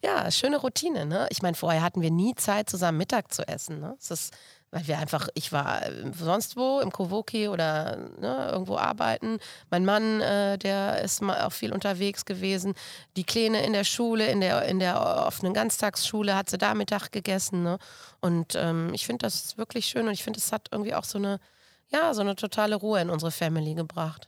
ja, 0.03 0.29
schöne 0.31 0.57
Routine. 0.57 1.05
Ne? 1.05 1.27
Ich 1.29 1.41
meine, 1.41 1.55
vorher 1.55 1.81
hatten 1.81 2.01
wir 2.01 2.11
nie 2.11 2.35
Zeit, 2.35 2.69
zusammen 2.69 2.97
Mittag 2.97 3.33
zu 3.33 3.47
essen. 3.47 3.79
Ne? 3.79 3.95
Das 3.99 4.11
ist 4.11 4.33
weil 4.75 4.87
wir 4.89 4.99
einfach, 4.99 5.29
ich 5.35 5.53
war 5.53 5.85
äh, 5.85 6.11
sonst 6.11 6.57
wo 6.57 6.81
im 6.81 6.91
Kowoki 6.91 7.47
oder 7.47 7.95
ne, 8.19 8.49
irgendwo 8.51 8.75
arbeiten. 8.75 9.39
Mein 9.69 9.85
Mann, 9.85 10.19
äh, 10.19 10.57
der 10.57 11.01
ist 11.01 11.21
mal 11.21 11.45
auch 11.45 11.53
viel 11.53 11.71
unterwegs 11.71 12.25
gewesen. 12.25 12.73
Die 13.15 13.23
Kleine 13.23 13.65
in 13.65 13.71
der 13.71 13.85
Schule, 13.85 14.27
in 14.27 14.41
der, 14.41 14.63
in 14.65 14.79
der 14.79 15.25
offenen 15.25 15.53
Ganztagsschule, 15.53 16.35
hat 16.35 16.49
sie 16.49 16.57
da 16.57 16.73
Mittag 16.73 17.13
gegessen. 17.13 17.63
Ne? 17.63 17.77
Und 18.19 18.55
ähm, 18.55 18.93
ich 18.93 19.05
finde 19.05 19.25
das 19.25 19.57
wirklich 19.57 19.85
schön 19.85 20.07
und 20.07 20.13
ich 20.13 20.25
finde, 20.25 20.39
es 20.39 20.51
hat 20.51 20.67
irgendwie 20.71 20.93
auch 20.93 21.05
so 21.05 21.19
eine, 21.19 21.39
ja, 21.87 22.13
so 22.13 22.19
eine 22.19 22.35
totale 22.35 22.75
Ruhe 22.75 22.99
in 22.99 23.09
unsere 23.09 23.31
Family 23.31 23.75
gebracht. 23.75 24.27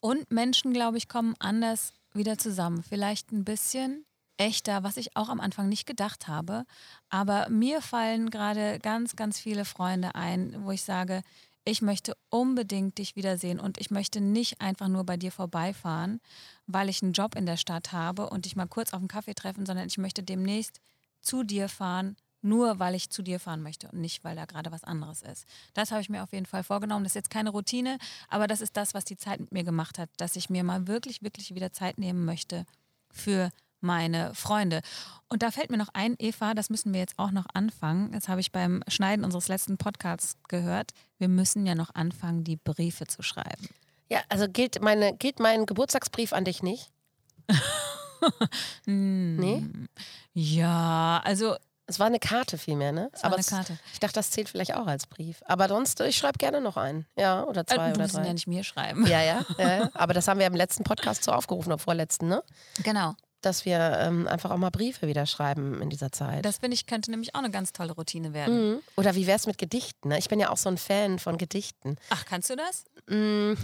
Und 0.00 0.30
Menschen, 0.30 0.72
glaube 0.72 0.96
ich, 0.96 1.06
kommen 1.06 1.34
anders 1.38 1.92
wieder 2.14 2.38
zusammen. 2.38 2.82
Vielleicht 2.82 3.30
ein 3.30 3.44
bisschen 3.44 4.06
echter, 4.36 4.82
was 4.82 4.96
ich 4.96 5.16
auch 5.16 5.28
am 5.28 5.40
Anfang 5.40 5.68
nicht 5.68 5.86
gedacht 5.86 6.28
habe. 6.28 6.64
Aber 7.10 7.48
mir 7.48 7.80
fallen 7.80 8.30
gerade 8.30 8.78
ganz, 8.80 9.16
ganz 9.16 9.38
viele 9.38 9.64
Freunde 9.64 10.14
ein, 10.14 10.64
wo 10.64 10.70
ich 10.70 10.82
sage, 10.82 11.22
ich 11.64 11.80
möchte 11.80 12.16
unbedingt 12.28 12.98
dich 12.98 13.14
wiedersehen 13.14 13.60
und 13.60 13.78
ich 13.78 13.90
möchte 13.90 14.20
nicht 14.20 14.60
einfach 14.60 14.88
nur 14.88 15.04
bei 15.04 15.16
dir 15.16 15.30
vorbeifahren, 15.30 16.20
weil 16.66 16.88
ich 16.88 17.02
einen 17.02 17.12
Job 17.12 17.36
in 17.36 17.46
der 17.46 17.56
Stadt 17.56 17.92
habe 17.92 18.30
und 18.30 18.46
dich 18.46 18.56
mal 18.56 18.66
kurz 18.66 18.92
auf 18.92 18.98
einen 18.98 19.08
Kaffee 19.08 19.34
treffen, 19.34 19.64
sondern 19.64 19.86
ich 19.86 19.98
möchte 19.98 20.22
demnächst 20.22 20.80
zu 21.20 21.44
dir 21.44 21.68
fahren, 21.68 22.16
nur 22.40 22.80
weil 22.80 22.96
ich 22.96 23.10
zu 23.10 23.22
dir 23.22 23.38
fahren 23.38 23.62
möchte 23.62 23.88
und 23.88 24.00
nicht, 24.00 24.24
weil 24.24 24.34
da 24.34 24.44
gerade 24.44 24.72
was 24.72 24.82
anderes 24.82 25.22
ist. 25.22 25.46
Das 25.74 25.92
habe 25.92 26.00
ich 26.00 26.08
mir 26.08 26.24
auf 26.24 26.32
jeden 26.32 26.46
Fall 26.46 26.64
vorgenommen. 26.64 27.04
Das 27.04 27.12
ist 27.12 27.16
jetzt 27.16 27.30
keine 27.30 27.50
Routine, 27.50 27.98
aber 28.28 28.48
das 28.48 28.60
ist 28.60 28.76
das, 28.76 28.94
was 28.94 29.04
die 29.04 29.16
Zeit 29.16 29.38
mit 29.38 29.52
mir 29.52 29.62
gemacht 29.62 29.98
hat, 29.98 30.10
dass 30.16 30.34
ich 30.34 30.50
mir 30.50 30.64
mal 30.64 30.88
wirklich, 30.88 31.22
wirklich 31.22 31.54
wieder 31.54 31.72
Zeit 31.72 31.98
nehmen 31.98 32.24
möchte 32.24 32.66
für 33.12 33.50
meine 33.82 34.34
Freunde. 34.34 34.80
Und 35.28 35.42
da 35.42 35.50
fällt 35.50 35.70
mir 35.70 35.78
noch 35.78 35.88
ein, 35.94 36.14
Eva, 36.18 36.54
das 36.54 36.68
müssen 36.68 36.92
wir 36.92 37.00
jetzt 37.00 37.18
auch 37.18 37.30
noch 37.30 37.46
anfangen. 37.54 38.12
Das 38.12 38.28
habe 38.28 38.40
ich 38.40 38.52
beim 38.52 38.82
Schneiden 38.88 39.24
unseres 39.24 39.48
letzten 39.48 39.78
Podcasts 39.78 40.36
gehört. 40.48 40.92
Wir 41.18 41.28
müssen 41.28 41.64
ja 41.64 41.74
noch 41.74 41.94
anfangen, 41.94 42.44
die 42.44 42.56
Briefe 42.56 43.06
zu 43.06 43.22
schreiben. 43.22 43.68
Ja, 44.08 44.20
also 44.28 44.46
gilt, 44.46 44.82
meine, 44.82 45.16
gilt 45.16 45.40
mein 45.40 45.64
Geburtstagsbrief 45.64 46.34
an 46.34 46.44
dich 46.44 46.62
nicht? 46.62 46.90
nee? 48.84 49.64
Ja, 50.34 51.22
also 51.24 51.56
es 51.86 51.98
war 51.98 52.08
eine 52.08 52.18
Karte 52.18 52.58
vielmehr, 52.58 52.92
ne? 52.92 53.08
Es 53.12 53.22
war 53.22 53.28
Aber 53.28 53.36
eine 53.36 53.44
Karte. 53.44 53.78
ich 53.92 54.00
dachte, 54.00 54.14
das 54.14 54.30
zählt 54.30 54.50
vielleicht 54.50 54.74
auch 54.74 54.86
als 54.86 55.06
Brief. 55.06 55.42
Aber 55.46 55.68
sonst, 55.68 56.00
ich 56.00 56.16
schreibe 56.18 56.38
gerne 56.38 56.60
noch 56.60 56.76
einen. 56.76 57.06
Ja, 57.16 57.44
oder 57.44 57.66
zwei 57.66 57.88
äh, 57.88 57.92
du 57.92 58.00
oder 58.00 58.08
drei. 58.08 58.26
ja 58.26 58.32
nicht 58.34 58.46
mir 58.46 58.64
schreiben. 58.64 59.06
Ja, 59.06 59.22
ja, 59.22 59.44
ja, 59.58 59.90
Aber 59.94 60.12
das 60.12 60.28
haben 60.28 60.38
wir 60.40 60.46
im 60.46 60.54
letzten 60.54 60.84
Podcast 60.84 61.24
so 61.24 61.32
aufgerufen, 61.32 61.72
oder 61.72 61.78
vorletzten, 61.78 62.28
ne? 62.28 62.42
Genau 62.82 63.14
dass 63.42 63.64
wir 63.64 63.78
ähm, 63.78 64.26
einfach 64.28 64.50
auch 64.50 64.56
mal 64.56 64.70
Briefe 64.70 65.06
wieder 65.06 65.26
schreiben 65.26 65.80
in 65.82 65.90
dieser 65.90 66.12
Zeit. 66.12 66.44
Das 66.44 66.58
finde 66.58 66.74
ich 66.74 66.86
könnte 66.86 67.10
nämlich 67.10 67.34
auch 67.34 67.40
eine 67.40 67.50
ganz 67.50 67.72
tolle 67.72 67.92
Routine 67.92 68.32
werden. 68.32 68.72
Mhm. 68.72 68.78
Oder 68.96 69.14
wie 69.14 69.26
wäre 69.26 69.36
es 69.36 69.46
mit 69.46 69.58
Gedichten? 69.58 70.08
Ne? 70.08 70.18
Ich 70.18 70.28
bin 70.28 70.40
ja 70.40 70.50
auch 70.50 70.56
so 70.56 70.68
ein 70.68 70.78
Fan 70.78 71.18
von 71.18 71.38
Gedichten. 71.38 71.96
Ach, 72.10 72.24
kannst 72.24 72.50
du 72.50 72.56
das? 72.56 72.84
Mhm. 73.08 73.56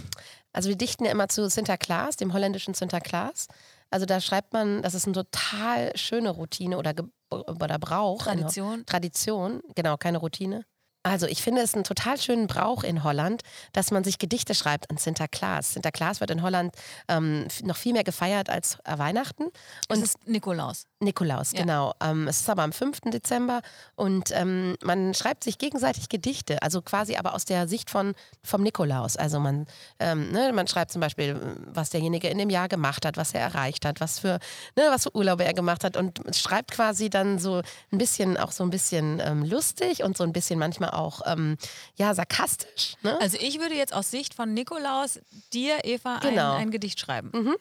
Also 0.53 0.69
wir 0.69 0.75
dichten 0.75 1.05
ja 1.05 1.11
immer 1.11 1.29
zu 1.29 1.49
Sinterklaas, 1.49 2.17
dem 2.17 2.33
holländischen 2.33 2.73
Sinterklaas. 2.73 3.47
Also 3.91 4.05
da 4.05 4.21
schreibt 4.21 4.53
man, 4.53 4.81
das 4.81 4.93
ist 4.93 5.05
eine 5.05 5.13
total 5.13 5.95
schöne 5.97 6.29
Routine 6.29 6.77
oder, 6.77 6.93
oder 7.29 7.79
Brauch. 7.79 8.21
Tradition. 8.21 8.85
Tradition, 8.85 9.61
genau, 9.75 9.97
keine 9.97 10.19
Routine. 10.19 10.65
Also 11.03 11.27
ich 11.27 11.41
finde 11.41 11.61
es 11.61 11.73
einen 11.73 11.85
total 11.85 12.19
schönen 12.19 12.47
Brauch 12.47 12.83
in 12.83 13.03
Holland, 13.03 13.41
dass 13.71 13.91
man 13.91 14.03
sich 14.03 14.19
Gedichte 14.19 14.53
schreibt 14.53 14.89
an 14.89 14.97
Sinterklaas. 14.97 15.73
Sinterklaas 15.73 16.19
wird 16.19 16.31
in 16.31 16.41
Holland 16.41 16.75
ähm, 17.07 17.47
noch 17.63 17.77
viel 17.77 17.93
mehr 17.93 18.03
gefeiert 18.03 18.49
als 18.49 18.77
äh, 18.83 18.97
Weihnachten. 18.97 19.43
Und 19.87 19.97
es 19.97 20.01
ist 20.01 20.27
Nikolaus. 20.27 20.88
Nikolaus, 21.01 21.53
ja. 21.53 21.61
genau. 21.61 21.93
Ähm, 22.01 22.27
es 22.27 22.41
ist 22.41 22.49
aber 22.49 22.63
am 22.63 22.73
5. 22.73 23.01
Dezember 23.05 23.61
und 23.95 24.31
ähm, 24.33 24.75
man 24.83 25.13
schreibt 25.13 25.45
sich 25.45 25.57
gegenseitig 25.57 26.09
Gedichte, 26.09 26.61
also 26.61 26.81
quasi 26.81 27.15
aber 27.15 27.33
aus 27.35 27.45
der 27.45 27.69
Sicht 27.69 27.89
von, 27.89 28.15
vom 28.43 28.63
Nikolaus. 28.63 29.15
Also 29.15 29.39
man, 29.39 29.65
ähm, 29.99 30.29
ne, 30.31 30.51
man 30.51 30.67
schreibt 30.67 30.91
zum 30.91 30.99
Beispiel, 30.99 31.39
was 31.65 31.89
derjenige 31.89 32.27
in 32.27 32.37
dem 32.37 32.49
Jahr 32.49 32.67
gemacht 32.67 33.05
hat, 33.05 33.15
was 33.15 33.33
er 33.33 33.39
erreicht 33.39 33.85
hat, 33.85 34.01
was 34.01 34.19
für, 34.19 34.39
ne, 34.75 34.83
was 34.89 35.03
für 35.03 35.15
Urlaube 35.15 35.45
er 35.45 35.53
gemacht 35.53 35.85
hat 35.85 35.95
und 35.95 36.19
schreibt 36.35 36.71
quasi 36.71 37.09
dann 37.09 37.39
so 37.39 37.61
ein 37.91 37.97
bisschen, 37.97 38.35
auch 38.35 38.51
so 38.51 38.63
ein 38.63 38.69
bisschen 38.69 39.21
ähm, 39.23 39.45
lustig 39.45 40.03
und 40.03 40.17
so 40.17 40.25
ein 40.25 40.33
bisschen 40.33 40.59
manchmal 40.59 40.91
auch 40.91 41.21
ähm, 41.25 41.57
ja, 41.95 42.13
sarkastisch. 42.13 42.95
Ne? 43.03 43.17
Also 43.21 43.37
ich 43.39 43.59
würde 43.59 43.75
jetzt 43.75 43.93
aus 43.93 44.11
Sicht 44.11 44.33
von 44.33 44.53
Nikolaus 44.53 45.19
dir, 45.53 45.77
Eva, 45.83 46.19
genau. 46.19 46.55
ein, 46.55 46.63
ein 46.63 46.71
Gedicht 46.71 46.99
schreiben. 46.99 47.31
Mhm. 47.33 47.55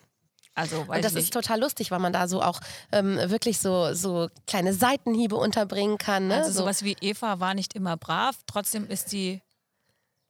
Also, 0.59 0.85
und 0.89 1.05
das 1.05 1.15
ist 1.15 1.33
total 1.33 1.61
lustig, 1.61 1.91
weil 1.93 2.01
man 2.01 2.13
da 2.13 2.27
so 2.27 2.43
auch 2.43 2.61
ähm, 2.91 3.17
wirklich 3.31 3.61
so, 3.61 3.95
so 3.95 4.29
kleine 4.47 4.75
Seitenhiebe 4.75 5.37
unterbringen 5.37 5.99
kann. 5.99 6.27
Ne? 6.27 6.37
Also 6.37 6.63
sowas 6.63 6.83
wie 6.83 6.97
Eva 7.01 7.39
war 7.39 7.55
nicht 7.55 7.75
immer 7.75 7.97
brav, 7.97 8.37
trotzdem 8.47 8.89
ist 8.89 9.09
sie 9.09 9.41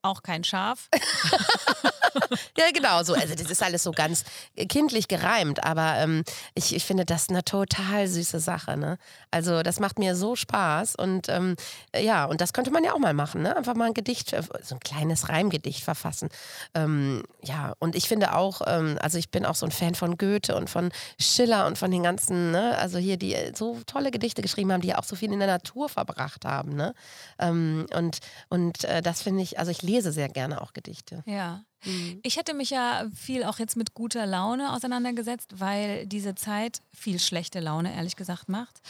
auch 0.02 0.22
kein 0.22 0.44
Schaf. 0.44 0.88
ja, 2.56 2.70
genau 2.72 3.02
so. 3.02 3.14
Also 3.14 3.34
das 3.34 3.50
ist 3.50 3.62
alles 3.62 3.82
so 3.82 3.92
ganz 3.92 4.24
kindlich 4.68 5.08
gereimt, 5.08 5.64
aber 5.64 5.96
ähm, 5.96 6.24
ich, 6.54 6.74
ich 6.74 6.84
finde 6.84 7.04
das 7.04 7.28
eine 7.28 7.44
total 7.44 8.06
süße 8.06 8.40
Sache. 8.40 8.76
Ne? 8.76 8.98
Also 9.30 9.62
das 9.62 9.80
macht 9.80 9.98
mir 9.98 10.14
so 10.14 10.36
Spaß 10.36 10.96
und 10.96 11.28
ähm, 11.28 11.56
ja, 11.94 12.24
und 12.24 12.40
das 12.40 12.52
könnte 12.52 12.70
man 12.70 12.84
ja 12.84 12.92
auch 12.92 12.98
mal 12.98 13.14
machen. 13.14 13.42
Ne? 13.42 13.56
Einfach 13.56 13.74
mal 13.74 13.86
ein 13.86 13.94
Gedicht, 13.94 14.32
äh, 14.32 14.42
so 14.62 14.76
ein 14.76 14.80
kleines 14.80 15.28
Reimgedicht 15.28 15.82
verfassen. 15.82 16.28
Ähm, 16.74 17.24
ja, 17.42 17.74
und 17.78 17.96
ich 17.96 18.08
finde 18.08 18.34
auch, 18.34 18.62
ähm, 18.66 18.98
also 19.00 19.18
ich 19.18 19.30
bin 19.30 19.44
auch 19.44 19.54
so 19.54 19.66
ein 19.66 19.72
Fan 19.72 19.94
von 19.94 20.16
Goethe 20.16 20.54
und 20.54 20.70
von 20.70 20.90
Schiller 21.20 21.66
und 21.66 21.78
von 21.78 21.90
den 21.90 22.02
ganzen, 22.02 22.52
ne? 22.52 22.76
also 22.78 22.98
hier, 22.98 23.16
die 23.16 23.36
so 23.54 23.78
tolle 23.86 24.10
Gedichte 24.10 24.42
geschrieben 24.42 24.72
haben, 24.72 24.80
die 24.80 24.88
ja 24.88 24.98
auch 24.98 25.04
so 25.04 25.16
viel 25.16 25.32
in 25.32 25.38
der 25.38 25.48
Natur 25.48 25.88
verbracht 25.88 26.44
haben. 26.44 26.74
Ne? 26.74 26.94
Ähm, 27.38 27.86
und 27.94 28.18
und 28.48 28.84
äh, 28.84 29.02
das 29.02 29.22
finde 29.22 29.42
ich, 29.42 29.58
also 29.58 29.70
ich 29.70 29.82
lese 29.88 30.12
sehr 30.12 30.28
gerne 30.28 30.60
auch 30.60 30.72
Gedichte. 30.72 31.22
Ja. 31.26 31.64
Mhm. 31.84 32.20
Ich 32.22 32.36
hätte 32.36 32.54
mich 32.54 32.70
ja 32.70 33.06
viel 33.14 33.44
auch 33.44 33.58
jetzt 33.58 33.76
mit 33.76 33.94
guter 33.94 34.26
Laune 34.26 34.72
auseinandergesetzt, 34.72 35.60
weil 35.60 36.06
diese 36.06 36.34
Zeit 36.34 36.80
viel 36.92 37.18
schlechte 37.18 37.60
Laune, 37.60 37.94
ehrlich 37.94 38.16
gesagt, 38.16 38.48
macht. 38.48 38.80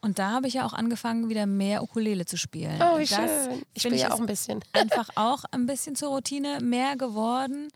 Und 0.00 0.18
da 0.18 0.30
habe 0.30 0.48
ich 0.48 0.54
ja 0.54 0.66
auch 0.66 0.72
angefangen, 0.72 1.28
wieder 1.28 1.46
mehr 1.46 1.82
Ukulele 1.82 2.24
zu 2.26 2.36
spielen. 2.36 2.80
Oh, 2.80 2.98
wie 2.98 3.06
das, 3.06 3.10
schön. 3.10 3.62
Ich 3.74 3.82
spiele 3.82 3.96
ja 3.96 4.12
auch 4.12 4.20
ein 4.20 4.26
bisschen. 4.26 4.60
Einfach 4.72 5.10
auch 5.14 5.44
ein 5.50 5.66
bisschen 5.66 5.94
zur 5.94 6.10
Routine 6.10 6.60
mehr 6.60 6.96
geworden 6.96 7.68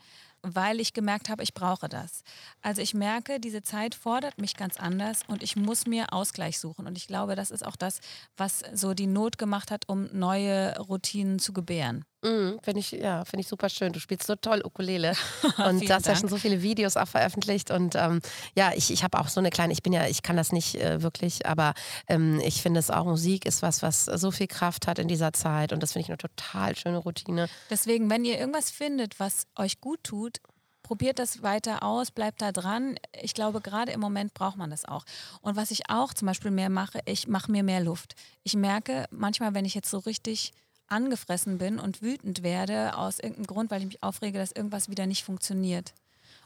weil 0.42 0.80
ich 0.80 0.92
gemerkt 0.92 1.28
habe, 1.28 1.42
ich 1.42 1.54
brauche 1.54 1.88
das. 1.88 2.22
Also 2.60 2.82
ich 2.82 2.94
merke, 2.94 3.38
diese 3.38 3.62
Zeit 3.62 3.94
fordert 3.94 4.38
mich 4.38 4.56
ganz 4.56 4.76
anders 4.76 5.20
und 5.28 5.42
ich 5.42 5.56
muss 5.56 5.86
mir 5.86 6.12
Ausgleich 6.12 6.58
suchen. 6.58 6.86
Und 6.86 6.98
ich 6.98 7.06
glaube, 7.06 7.36
das 7.36 7.50
ist 7.50 7.64
auch 7.64 7.76
das, 7.76 8.00
was 8.36 8.62
so 8.74 8.92
die 8.92 9.06
Not 9.06 9.38
gemacht 9.38 9.70
hat, 9.70 9.88
um 9.88 10.08
neue 10.12 10.76
Routinen 10.78 11.38
zu 11.38 11.52
gebären. 11.52 12.04
Mhm, 12.24 12.60
finde 12.62 12.80
ich, 12.80 12.92
ja, 12.92 13.24
finde 13.24 13.40
ich 13.40 13.48
super 13.48 13.68
schön. 13.68 13.92
Du 13.92 13.98
spielst 13.98 14.26
so 14.26 14.36
toll 14.36 14.62
Ukulele 14.64 15.14
und 15.66 15.80
du 15.88 15.92
hast 15.92 16.06
ja 16.06 16.14
schon 16.14 16.28
so 16.28 16.36
viele 16.36 16.62
Videos 16.62 16.96
auch 16.96 17.08
veröffentlicht 17.08 17.70
und 17.72 17.96
ähm, 17.96 18.20
ja, 18.54 18.72
ich, 18.74 18.92
ich 18.92 19.02
habe 19.02 19.18
auch 19.18 19.28
so 19.28 19.40
eine 19.40 19.50
kleine, 19.50 19.72
ich 19.72 19.82
bin 19.82 19.92
ja, 19.92 20.06
ich 20.06 20.22
kann 20.22 20.36
das 20.36 20.52
nicht 20.52 20.76
äh, 20.76 21.02
wirklich, 21.02 21.46
aber 21.46 21.74
ähm, 22.06 22.40
ich 22.44 22.62
finde 22.62 22.78
es 22.78 22.90
auch, 22.90 23.04
Musik 23.04 23.44
ist 23.44 23.62
was, 23.62 23.82
was 23.82 24.04
so 24.04 24.30
viel 24.30 24.46
Kraft 24.46 24.86
hat 24.86 25.00
in 25.00 25.08
dieser 25.08 25.32
Zeit 25.32 25.72
und 25.72 25.82
das 25.82 25.92
finde 25.92 26.04
ich 26.04 26.10
eine 26.10 26.18
total 26.18 26.76
schöne 26.76 26.98
Routine. 26.98 27.48
Deswegen, 27.70 28.08
wenn 28.08 28.24
ihr 28.24 28.38
irgendwas 28.38 28.70
findet, 28.70 29.18
was 29.18 29.48
euch 29.56 29.80
gut 29.80 30.04
tut, 30.04 30.38
probiert 30.82 31.18
das 31.18 31.42
weiter 31.42 31.82
aus, 31.82 32.10
bleibt 32.10 32.42
da 32.42 32.52
dran. 32.52 32.96
Ich 33.20 33.34
glaube, 33.34 33.60
gerade 33.60 33.92
im 33.92 34.00
Moment 34.00 34.34
braucht 34.34 34.56
man 34.56 34.70
das 34.70 34.84
auch. 34.84 35.04
Und 35.40 35.56
was 35.56 35.70
ich 35.70 35.88
auch 35.88 36.14
zum 36.14 36.26
Beispiel 36.26 36.50
mehr 36.50 36.70
mache, 36.70 37.00
ich 37.04 37.26
mache 37.26 37.50
mir 37.50 37.62
mehr 37.62 37.80
Luft. 37.80 38.14
Ich 38.42 38.54
merke 38.54 39.06
manchmal, 39.10 39.54
wenn 39.54 39.64
ich 39.64 39.74
jetzt 39.74 39.90
so 39.90 39.98
richtig 39.98 40.52
angefressen 40.92 41.58
bin 41.58 41.78
und 41.78 42.02
wütend 42.02 42.42
werde 42.42 42.96
aus 42.96 43.18
irgendeinem 43.18 43.46
Grund, 43.46 43.70
weil 43.70 43.80
ich 43.80 43.86
mich 43.86 44.02
aufrege, 44.02 44.38
dass 44.38 44.52
irgendwas 44.52 44.88
wieder 44.88 45.06
nicht 45.06 45.24
funktioniert. 45.24 45.92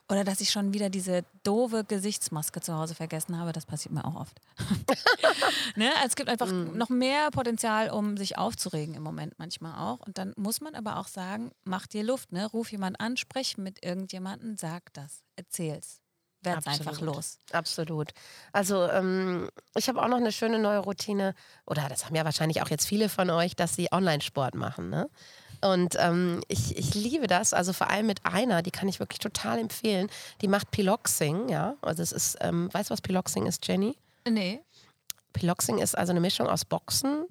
Oder 0.09 0.23
dass 0.23 0.41
ich 0.41 0.51
schon 0.51 0.73
wieder 0.73 0.89
diese 0.89 1.25
doofe 1.43 1.83
Gesichtsmaske 1.83 2.61
zu 2.61 2.75
Hause 2.77 2.95
vergessen 2.95 3.37
habe. 3.37 3.53
Das 3.53 3.67
passiert 3.67 3.93
mir 3.93 4.05
auch 4.05 4.15
oft. 4.15 4.41
ne? 5.77 5.91
Also 5.97 6.07
es 6.07 6.15
gibt 6.15 6.29
einfach 6.29 6.47
mm. 6.47 6.77
noch 6.77 6.91
mehr 6.91 7.33
Potenzial, 7.33 7.91
um 7.91 8.17
sich 8.17 8.39
aufzuregen 8.39 8.95
im 8.95 9.03
Moment 9.03 9.35
manchmal 9.39 9.75
auch. 9.75 10.07
Und 10.07 10.17
dann 10.17 10.33
muss 10.37 10.61
man 10.61 10.77
aber 10.77 10.99
auch 10.99 11.09
sagen, 11.09 11.51
mach 11.65 11.89
dir 11.89 12.05
Luft. 12.05 12.31
Ne? 12.31 12.47
Ruf 12.47 12.71
jemand 12.71 13.01
an, 13.01 13.17
sprech 13.17 13.59
mit 13.59 13.85
irgendjemandem, 13.85 14.57
sag 14.57 14.93
das, 14.95 15.25
erzähl's 15.35 16.01
werde 16.47 16.67
einfach 16.67 17.01
los. 17.01 17.39
Absolut. 17.53 18.13
Also 18.53 18.89
ähm, 18.89 19.51
ich 19.75 19.89
habe 19.89 20.03
auch 20.03 20.09
noch 20.09 20.17
eine 20.17 20.33
schöne 20.33 20.59
neue 20.59 20.79
Routine, 20.79 21.35
oder 21.67 21.89
das 21.91 22.07
haben 22.07 22.15
ja 22.15 22.25
wahrscheinlich 22.25 22.63
auch 22.63 22.71
jetzt 22.71 22.87
viele 22.87 23.11
von 23.11 23.29
euch, 23.29 23.55
dass 23.55 23.75
sie 23.77 23.93
Online-Sport 23.93 24.55
machen. 24.55 24.89
Ne? 24.89 25.11
Und 25.61 25.97
ähm, 25.99 26.41
ich, 26.49 26.77
ich 26.79 26.95
liebe 26.95 27.27
das, 27.27 27.53
also 27.53 27.75
vor 27.75 27.91
allem 27.91 28.07
mit 28.07 28.25
einer, 28.25 28.63
die 28.63 28.71
kann 28.71 28.89
ich 28.89 29.01
wirklich 29.01 29.19
total 29.19 29.59
empfehlen. 29.59 30.09
Die 30.41 30.49
macht 30.49 30.71
Piloxing, 30.71 31.51
ja. 31.51 31.77
Also 31.83 32.03
es 32.03 32.13
ist, 32.13 32.39
ähm, 32.41 32.73
weißt 32.73 32.89
du, 32.89 32.93
was 32.93 33.03
Piloxing 33.03 33.47
ist, 33.47 33.67
Jenny? 33.67 33.99
Nee. 34.27 34.63
Piloxing 35.35 35.79
ist 35.79 35.99
also 35.99 36.13
eine 36.13 36.21
Mischung 36.21 36.47
aus 36.47 36.65
Boxen, 36.65 37.27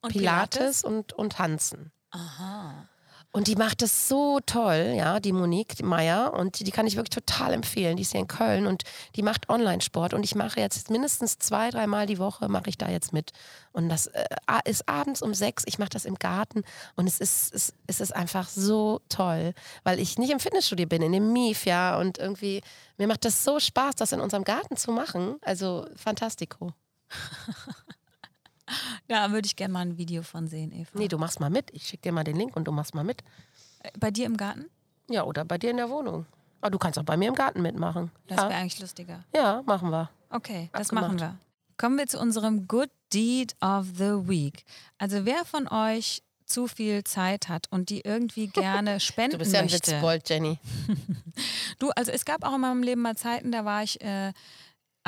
und 0.00 0.12
Pilates, 0.12 0.58
Pilates 0.58 0.84
und, 0.84 1.12
und 1.14 1.32
Tanzen. 1.32 1.90
Aha. 2.10 2.88
Und 3.30 3.46
die 3.46 3.56
macht 3.56 3.82
es 3.82 4.08
so 4.08 4.40
toll, 4.46 4.94
ja, 4.96 5.20
die 5.20 5.32
Monique 5.32 5.76
die 5.76 5.82
Meier. 5.82 6.32
Und 6.32 6.58
die, 6.58 6.64
die, 6.64 6.70
kann 6.70 6.86
ich 6.86 6.96
wirklich 6.96 7.10
total 7.10 7.52
empfehlen. 7.52 7.96
Die 7.96 8.02
ist 8.02 8.12
hier 8.12 8.20
in 8.22 8.26
Köln 8.26 8.66
und 8.66 8.84
die 9.16 9.22
macht 9.22 9.50
Online-Sport. 9.50 10.14
Und 10.14 10.24
ich 10.24 10.34
mache 10.34 10.60
jetzt 10.60 10.90
mindestens 10.90 11.38
zwei, 11.38 11.70
dreimal 11.70 12.06
die 12.06 12.18
Woche 12.18 12.48
mache 12.48 12.70
ich 12.70 12.78
da 12.78 12.88
jetzt 12.88 13.12
mit. 13.12 13.32
Und 13.72 13.90
das 13.90 14.06
äh, 14.06 14.24
ist 14.64 14.88
abends 14.88 15.20
um 15.20 15.34
sechs. 15.34 15.64
Ich 15.66 15.78
mache 15.78 15.90
das 15.90 16.06
im 16.06 16.14
Garten. 16.14 16.64
Und 16.96 17.06
es 17.06 17.20
ist, 17.20 17.54
es, 17.54 17.74
es 17.86 18.00
ist 18.00 18.16
einfach 18.16 18.48
so 18.48 19.02
toll, 19.10 19.52
weil 19.84 20.00
ich 20.00 20.18
nicht 20.18 20.30
im 20.30 20.40
Fitnessstudio 20.40 20.86
bin, 20.86 21.02
in 21.02 21.12
dem 21.12 21.30
Mief, 21.32 21.66
ja. 21.66 21.98
Und 21.98 22.16
irgendwie, 22.16 22.62
mir 22.96 23.08
macht 23.08 23.26
das 23.26 23.44
so 23.44 23.60
Spaß, 23.60 23.96
das 23.96 24.12
in 24.12 24.20
unserem 24.20 24.44
Garten 24.44 24.78
zu 24.78 24.90
machen. 24.90 25.36
Also, 25.42 25.86
fantastico. 25.96 26.72
Da 29.08 29.30
würde 29.32 29.46
ich 29.46 29.56
gerne 29.56 29.72
mal 29.72 29.80
ein 29.80 29.96
Video 29.96 30.22
von 30.22 30.48
sehen, 30.48 30.72
Eva. 30.72 30.90
Nee, 30.94 31.08
du 31.08 31.18
machst 31.18 31.40
mal 31.40 31.50
mit. 31.50 31.70
Ich 31.72 31.86
schicke 31.86 32.02
dir 32.02 32.12
mal 32.12 32.24
den 32.24 32.36
Link 32.36 32.56
und 32.56 32.64
du 32.64 32.72
machst 32.72 32.94
mal 32.94 33.04
mit. 33.04 33.22
Äh, 33.80 33.90
bei 33.98 34.10
dir 34.10 34.26
im 34.26 34.36
Garten? 34.36 34.66
Ja, 35.08 35.24
oder 35.24 35.44
bei 35.44 35.58
dir 35.58 35.70
in 35.70 35.78
der 35.78 35.88
Wohnung. 35.88 36.26
Aber 36.60 36.70
du 36.70 36.78
kannst 36.78 36.98
auch 36.98 37.04
bei 37.04 37.16
mir 37.16 37.28
im 37.28 37.34
Garten 37.34 37.62
mitmachen. 37.62 38.10
Das 38.26 38.38
ja. 38.38 38.48
wäre 38.48 38.60
eigentlich 38.60 38.80
lustiger. 38.80 39.24
Ja, 39.34 39.62
machen 39.64 39.90
wir. 39.90 40.10
Okay, 40.30 40.68
das 40.72 40.90
Abgemacht. 40.90 41.04
machen 41.04 41.20
wir. 41.20 41.38
Kommen 41.76 41.96
wir 41.96 42.06
zu 42.06 42.18
unserem 42.18 42.66
Good 42.66 42.90
Deed 43.12 43.54
of 43.60 43.86
the 43.96 44.28
Week. 44.28 44.64
Also 44.98 45.24
wer 45.24 45.44
von 45.44 45.68
euch 45.68 46.22
zu 46.44 46.66
viel 46.66 47.04
Zeit 47.04 47.48
hat 47.48 47.66
und 47.70 47.90
die 47.90 48.00
irgendwie 48.00 48.46
gerne 48.48 49.00
spenden 49.00 49.38
möchte. 49.38 49.38
Du 49.38 49.38
bist 49.38 49.52
ja 49.52 49.60
ein 49.60 49.70
Witzbold, 49.70 50.28
Jenny. 50.28 50.58
du, 51.78 51.90
also 51.90 52.10
es 52.10 52.24
gab 52.24 52.44
auch 52.44 52.54
in 52.54 52.60
meinem 52.60 52.82
Leben 52.82 53.02
mal 53.02 53.16
Zeiten, 53.16 53.52
da 53.52 53.64
war 53.64 53.82
ich 53.82 54.00
äh, 54.00 54.32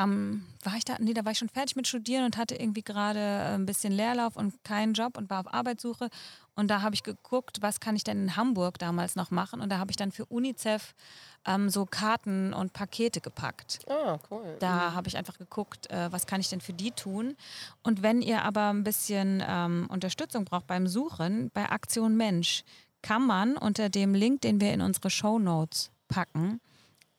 am, 0.00 0.46
war 0.62 0.76
ich 0.76 0.84
da, 0.84 0.96
nee, 0.98 1.12
da 1.12 1.24
war 1.24 1.32
ich 1.32 1.38
schon 1.38 1.48
fertig 1.48 1.76
mit 1.76 1.86
Studieren 1.86 2.24
und 2.24 2.36
hatte 2.36 2.54
irgendwie 2.54 2.82
gerade 2.82 3.18
äh, 3.18 3.54
ein 3.54 3.66
bisschen 3.66 3.92
Leerlauf 3.92 4.36
und 4.36 4.62
keinen 4.64 4.94
Job 4.94 5.18
und 5.18 5.28
war 5.28 5.40
auf 5.40 5.52
Arbeitssuche. 5.52 6.08
Und 6.54 6.68
da 6.68 6.82
habe 6.82 6.94
ich 6.94 7.02
geguckt, 7.02 7.58
was 7.60 7.80
kann 7.80 7.96
ich 7.96 8.04
denn 8.04 8.22
in 8.22 8.36
Hamburg 8.36 8.78
damals 8.78 9.14
noch 9.14 9.30
machen. 9.30 9.60
Und 9.60 9.70
da 9.70 9.78
habe 9.78 9.90
ich 9.90 9.96
dann 9.96 10.10
für 10.10 10.24
UNICEF 10.26 10.94
ähm, 11.46 11.68
so 11.70 11.86
Karten 11.86 12.52
und 12.52 12.72
Pakete 12.72 13.20
gepackt. 13.20 13.80
Ah, 13.88 14.18
cool. 14.30 14.56
Da 14.58 14.90
mhm. 14.90 14.94
habe 14.94 15.08
ich 15.08 15.16
einfach 15.16 15.38
geguckt, 15.38 15.90
äh, 15.90 16.10
was 16.10 16.26
kann 16.26 16.40
ich 16.40 16.48
denn 16.48 16.60
für 16.60 16.72
die 16.72 16.90
tun. 16.90 17.36
Und 17.82 18.02
wenn 18.02 18.22
ihr 18.22 18.42
aber 18.42 18.70
ein 18.70 18.84
bisschen 18.84 19.42
ähm, 19.46 19.86
Unterstützung 19.90 20.44
braucht 20.44 20.66
beim 20.66 20.86
Suchen, 20.86 21.50
bei 21.52 21.68
Aktion 21.68 22.16
Mensch, 22.16 22.64
kann 23.02 23.26
man 23.26 23.56
unter 23.56 23.88
dem 23.88 24.14
Link, 24.14 24.42
den 24.42 24.60
wir 24.60 24.72
in 24.72 24.82
unsere 24.82 25.10
Show 25.10 25.38
Notes 25.38 25.90
packen, 26.08 26.60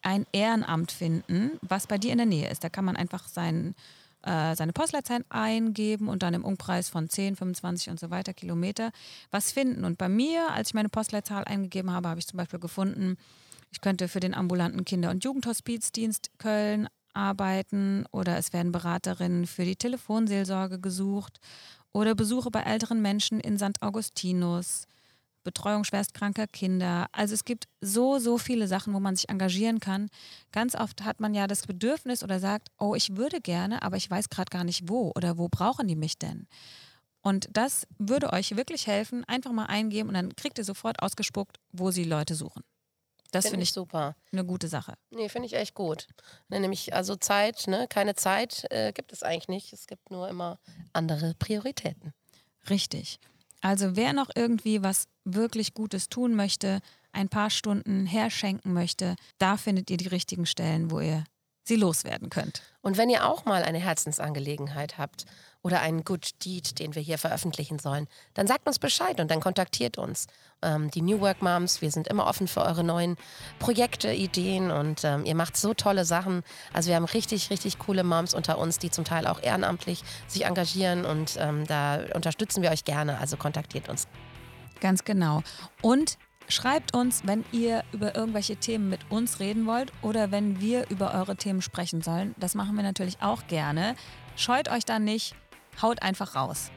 ein 0.01 0.25
Ehrenamt 0.31 0.91
finden, 0.91 1.51
was 1.61 1.87
bei 1.87 1.97
dir 1.97 2.11
in 2.11 2.17
der 2.17 2.27
Nähe 2.27 2.49
ist. 2.49 2.63
Da 2.63 2.69
kann 2.69 2.85
man 2.85 2.95
einfach 2.95 3.27
sein, 3.27 3.75
äh, 4.23 4.55
seine 4.55 4.73
Postleitzahl 4.73 5.23
eingeben 5.29 6.07
und 6.07 6.23
dann 6.23 6.33
im 6.33 6.45
Umkreis 6.45 6.89
von 6.89 7.09
10, 7.09 7.35
25 7.35 7.89
und 7.89 7.99
so 7.99 8.09
weiter 8.09 8.33
Kilometer 8.33 8.91
was 9.29 9.51
finden. 9.51 9.85
Und 9.85 9.97
bei 9.97 10.09
mir, 10.09 10.51
als 10.51 10.69
ich 10.69 10.73
meine 10.73 10.89
Postleitzahl 10.89 11.43
eingegeben 11.45 11.91
habe, 11.91 12.09
habe 12.09 12.19
ich 12.19 12.27
zum 12.27 12.37
Beispiel 12.37 12.59
gefunden, 12.59 13.17
ich 13.71 13.81
könnte 13.81 14.07
für 14.07 14.19
den 14.19 14.33
ambulanten 14.33 14.83
Kinder- 14.85 15.11
und 15.11 15.23
Jugendhospizdienst 15.23 16.31
Köln 16.39 16.87
arbeiten 17.13 18.05
oder 18.11 18.37
es 18.37 18.53
werden 18.53 18.71
Beraterinnen 18.71 19.47
für 19.47 19.65
die 19.65 19.75
Telefonseelsorge 19.75 20.79
gesucht 20.79 21.39
oder 21.93 22.15
Besuche 22.15 22.51
bei 22.51 22.61
älteren 22.61 23.01
Menschen 23.01 23.39
in 23.39 23.57
St. 23.57 23.81
Augustinus 23.81 24.87
Betreuung 25.43 25.83
schwerstkranker 25.83 26.47
Kinder. 26.47 27.07
Also 27.11 27.33
es 27.33 27.45
gibt 27.45 27.65
so, 27.81 28.19
so 28.19 28.37
viele 28.37 28.67
Sachen, 28.67 28.93
wo 28.93 28.99
man 28.99 29.15
sich 29.15 29.29
engagieren 29.29 29.79
kann. 29.79 30.09
Ganz 30.51 30.75
oft 30.75 31.03
hat 31.03 31.19
man 31.19 31.33
ja 31.33 31.47
das 31.47 31.65
Bedürfnis 31.65 32.23
oder 32.23 32.39
sagt, 32.39 32.69
oh, 32.79 32.95
ich 32.95 33.15
würde 33.15 33.41
gerne, 33.41 33.81
aber 33.81 33.97
ich 33.97 34.09
weiß 34.09 34.29
gerade 34.29 34.49
gar 34.49 34.63
nicht 34.63 34.89
wo 34.89 35.11
oder 35.15 35.37
wo 35.37 35.47
brauchen 35.49 35.87
die 35.87 35.95
mich 35.95 36.17
denn? 36.17 36.47
Und 37.21 37.49
das 37.51 37.87
würde 37.97 38.33
euch 38.33 38.55
wirklich 38.55 38.87
helfen. 38.87 39.23
Einfach 39.25 39.51
mal 39.51 39.65
eingeben 39.65 40.09
und 40.09 40.15
dann 40.15 40.35
kriegt 40.35 40.57
ihr 40.57 40.63
sofort 40.63 41.01
ausgespuckt, 41.01 41.57
wo 41.71 41.91
sie 41.91 42.03
Leute 42.03 42.35
suchen. 42.35 42.63
Das 43.31 43.45
finde 43.45 43.57
find 43.57 43.63
ich 43.63 43.71
super. 43.71 44.15
Eine 44.31 44.45
gute 44.45 44.67
Sache. 44.67 44.95
Nee, 45.09 45.29
finde 45.29 45.45
ich 45.45 45.53
echt 45.53 45.73
gut. 45.73 46.07
Ne, 46.49 46.59
nämlich, 46.59 46.93
also 46.93 47.15
Zeit, 47.15 47.65
ne? 47.67 47.87
keine 47.89 48.13
Zeit 48.15 48.65
äh, 48.71 48.91
gibt 48.91 49.13
es 49.13 49.23
eigentlich 49.23 49.47
nicht. 49.47 49.73
Es 49.73 49.87
gibt 49.87 50.11
nur 50.11 50.27
immer 50.27 50.59
andere 50.91 51.33
Prioritäten. 51.39 52.13
Richtig. 52.69 53.19
Also 53.61 53.95
wer 53.95 54.13
noch 54.13 54.29
irgendwie 54.35 54.83
was 54.83 55.07
wirklich 55.23 55.73
Gutes 55.73 56.09
tun 56.09 56.35
möchte, 56.35 56.79
ein 57.11 57.29
paar 57.29 57.49
Stunden 57.49 58.05
herschenken 58.05 58.73
möchte, 58.73 59.15
da 59.37 59.57
findet 59.57 59.89
ihr 59.89 59.97
die 59.97 60.07
richtigen 60.07 60.45
Stellen, 60.45 60.91
wo 60.91 60.99
ihr 60.99 61.23
sie 61.63 61.75
loswerden 61.75 62.29
könnt. 62.29 62.61
Und 62.81 62.97
wenn 62.97 63.09
ihr 63.09 63.25
auch 63.25 63.45
mal 63.45 63.63
eine 63.63 63.79
Herzensangelegenheit 63.79 64.97
habt 64.97 65.25
oder 65.63 65.81
einen 65.81 66.03
Good 66.03 66.43
Deed, 66.45 66.79
den 66.79 66.95
wir 66.95 67.01
hier 67.01 67.17
veröffentlichen 67.17 67.79
sollen, 67.79 68.07
dann 68.33 68.47
sagt 68.47 68.67
uns 68.67 68.79
Bescheid 68.79 69.19
und 69.19 69.29
dann 69.29 69.39
kontaktiert 69.39 69.97
uns. 69.97 70.27
Ähm, 70.61 70.89
die 70.91 71.01
New 71.01 71.19
Work 71.21 71.41
Moms, 71.41 71.81
wir 71.81 71.91
sind 71.91 72.07
immer 72.07 72.27
offen 72.27 72.47
für 72.47 72.61
eure 72.61 72.83
neuen 72.83 73.15
Projekte, 73.59 74.11
Ideen 74.11 74.71
und 74.71 75.03
ähm, 75.03 75.25
ihr 75.25 75.35
macht 75.35 75.57
so 75.57 75.73
tolle 75.73 76.05
Sachen. 76.05 76.43
Also 76.73 76.89
wir 76.89 76.95
haben 76.95 77.05
richtig, 77.05 77.49
richtig 77.49 77.79
coole 77.79 78.03
Moms 78.03 78.33
unter 78.33 78.57
uns, 78.57 78.79
die 78.79 78.91
zum 78.91 79.05
Teil 79.05 79.27
auch 79.27 79.41
ehrenamtlich 79.41 80.03
sich 80.27 80.45
engagieren 80.45 81.05
und 81.05 81.37
ähm, 81.39 81.65
da 81.67 81.99
unterstützen 82.13 82.63
wir 82.63 82.71
euch 82.71 82.85
gerne. 82.85 83.19
Also 83.19 83.37
kontaktiert 83.37 83.89
uns. 83.89 84.07
Ganz 84.79 85.03
genau. 85.03 85.43
Und 85.81 86.17
Schreibt 86.51 86.93
uns, 86.93 87.21
wenn 87.25 87.45
ihr 87.53 87.85
über 87.93 88.13
irgendwelche 88.13 88.57
Themen 88.57 88.89
mit 88.89 89.09
uns 89.09 89.39
reden 89.39 89.65
wollt 89.67 89.93
oder 90.01 90.31
wenn 90.31 90.59
wir 90.59 90.89
über 90.89 91.13
eure 91.13 91.37
Themen 91.37 91.61
sprechen 91.61 92.01
sollen. 92.01 92.35
Das 92.37 92.55
machen 92.55 92.75
wir 92.75 92.83
natürlich 92.83 93.21
auch 93.21 93.47
gerne. 93.47 93.95
Scheut 94.35 94.69
euch 94.69 94.83
dann 94.83 95.05
nicht, 95.05 95.33
haut 95.81 96.01
einfach 96.01 96.35
raus. 96.35 96.71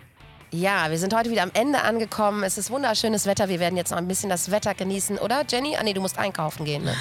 Ja, 0.55 0.89
wir 0.89 0.99
sind 0.99 1.13
heute 1.13 1.31
wieder 1.31 1.43
am 1.43 1.51
Ende 1.53 1.83
angekommen. 1.83 2.45
Es 2.45 2.59
ist 2.59 2.71
wunderschönes 2.71 3.27
Wetter. 3.27 3.49
Wir 3.49 3.59
werden 3.59 3.77
jetzt 3.77 3.91
noch 3.91 3.99
ein 3.99 4.07
bisschen 4.07 4.31
das 4.31 4.53
Wetter 4.53 4.73
genießen, 4.75 5.19
oder 5.19 5.45
Jenny? 5.49 5.77
Ah 5.77 5.83
nee, 5.83 5.93
du 5.93 6.01
musst 6.01 6.17
einkaufen 6.17 6.65
gehen. 6.65 6.85
Ne? 6.85 6.95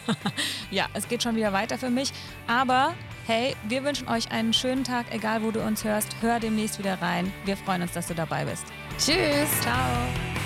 ja, 0.70 0.86
es 0.92 1.08
geht 1.08 1.22
schon 1.22 1.34
wieder 1.34 1.54
weiter 1.54 1.78
für 1.78 1.88
mich. 1.88 2.12
Aber 2.46 2.92
hey, 3.26 3.56
wir 3.66 3.82
wünschen 3.82 4.08
euch 4.08 4.30
einen 4.30 4.52
schönen 4.52 4.84
Tag, 4.84 5.06
egal 5.10 5.42
wo 5.42 5.50
du 5.50 5.62
uns 5.62 5.84
hörst. 5.84 6.08
Hör 6.20 6.38
demnächst 6.38 6.78
wieder 6.78 7.00
rein. 7.00 7.32
Wir 7.46 7.56
freuen 7.56 7.80
uns, 7.80 7.92
dass 7.92 8.08
du 8.08 8.14
dabei 8.14 8.44
bist. 8.44 8.66
Tschüss. 8.98 9.48
Ciao. 9.62 10.41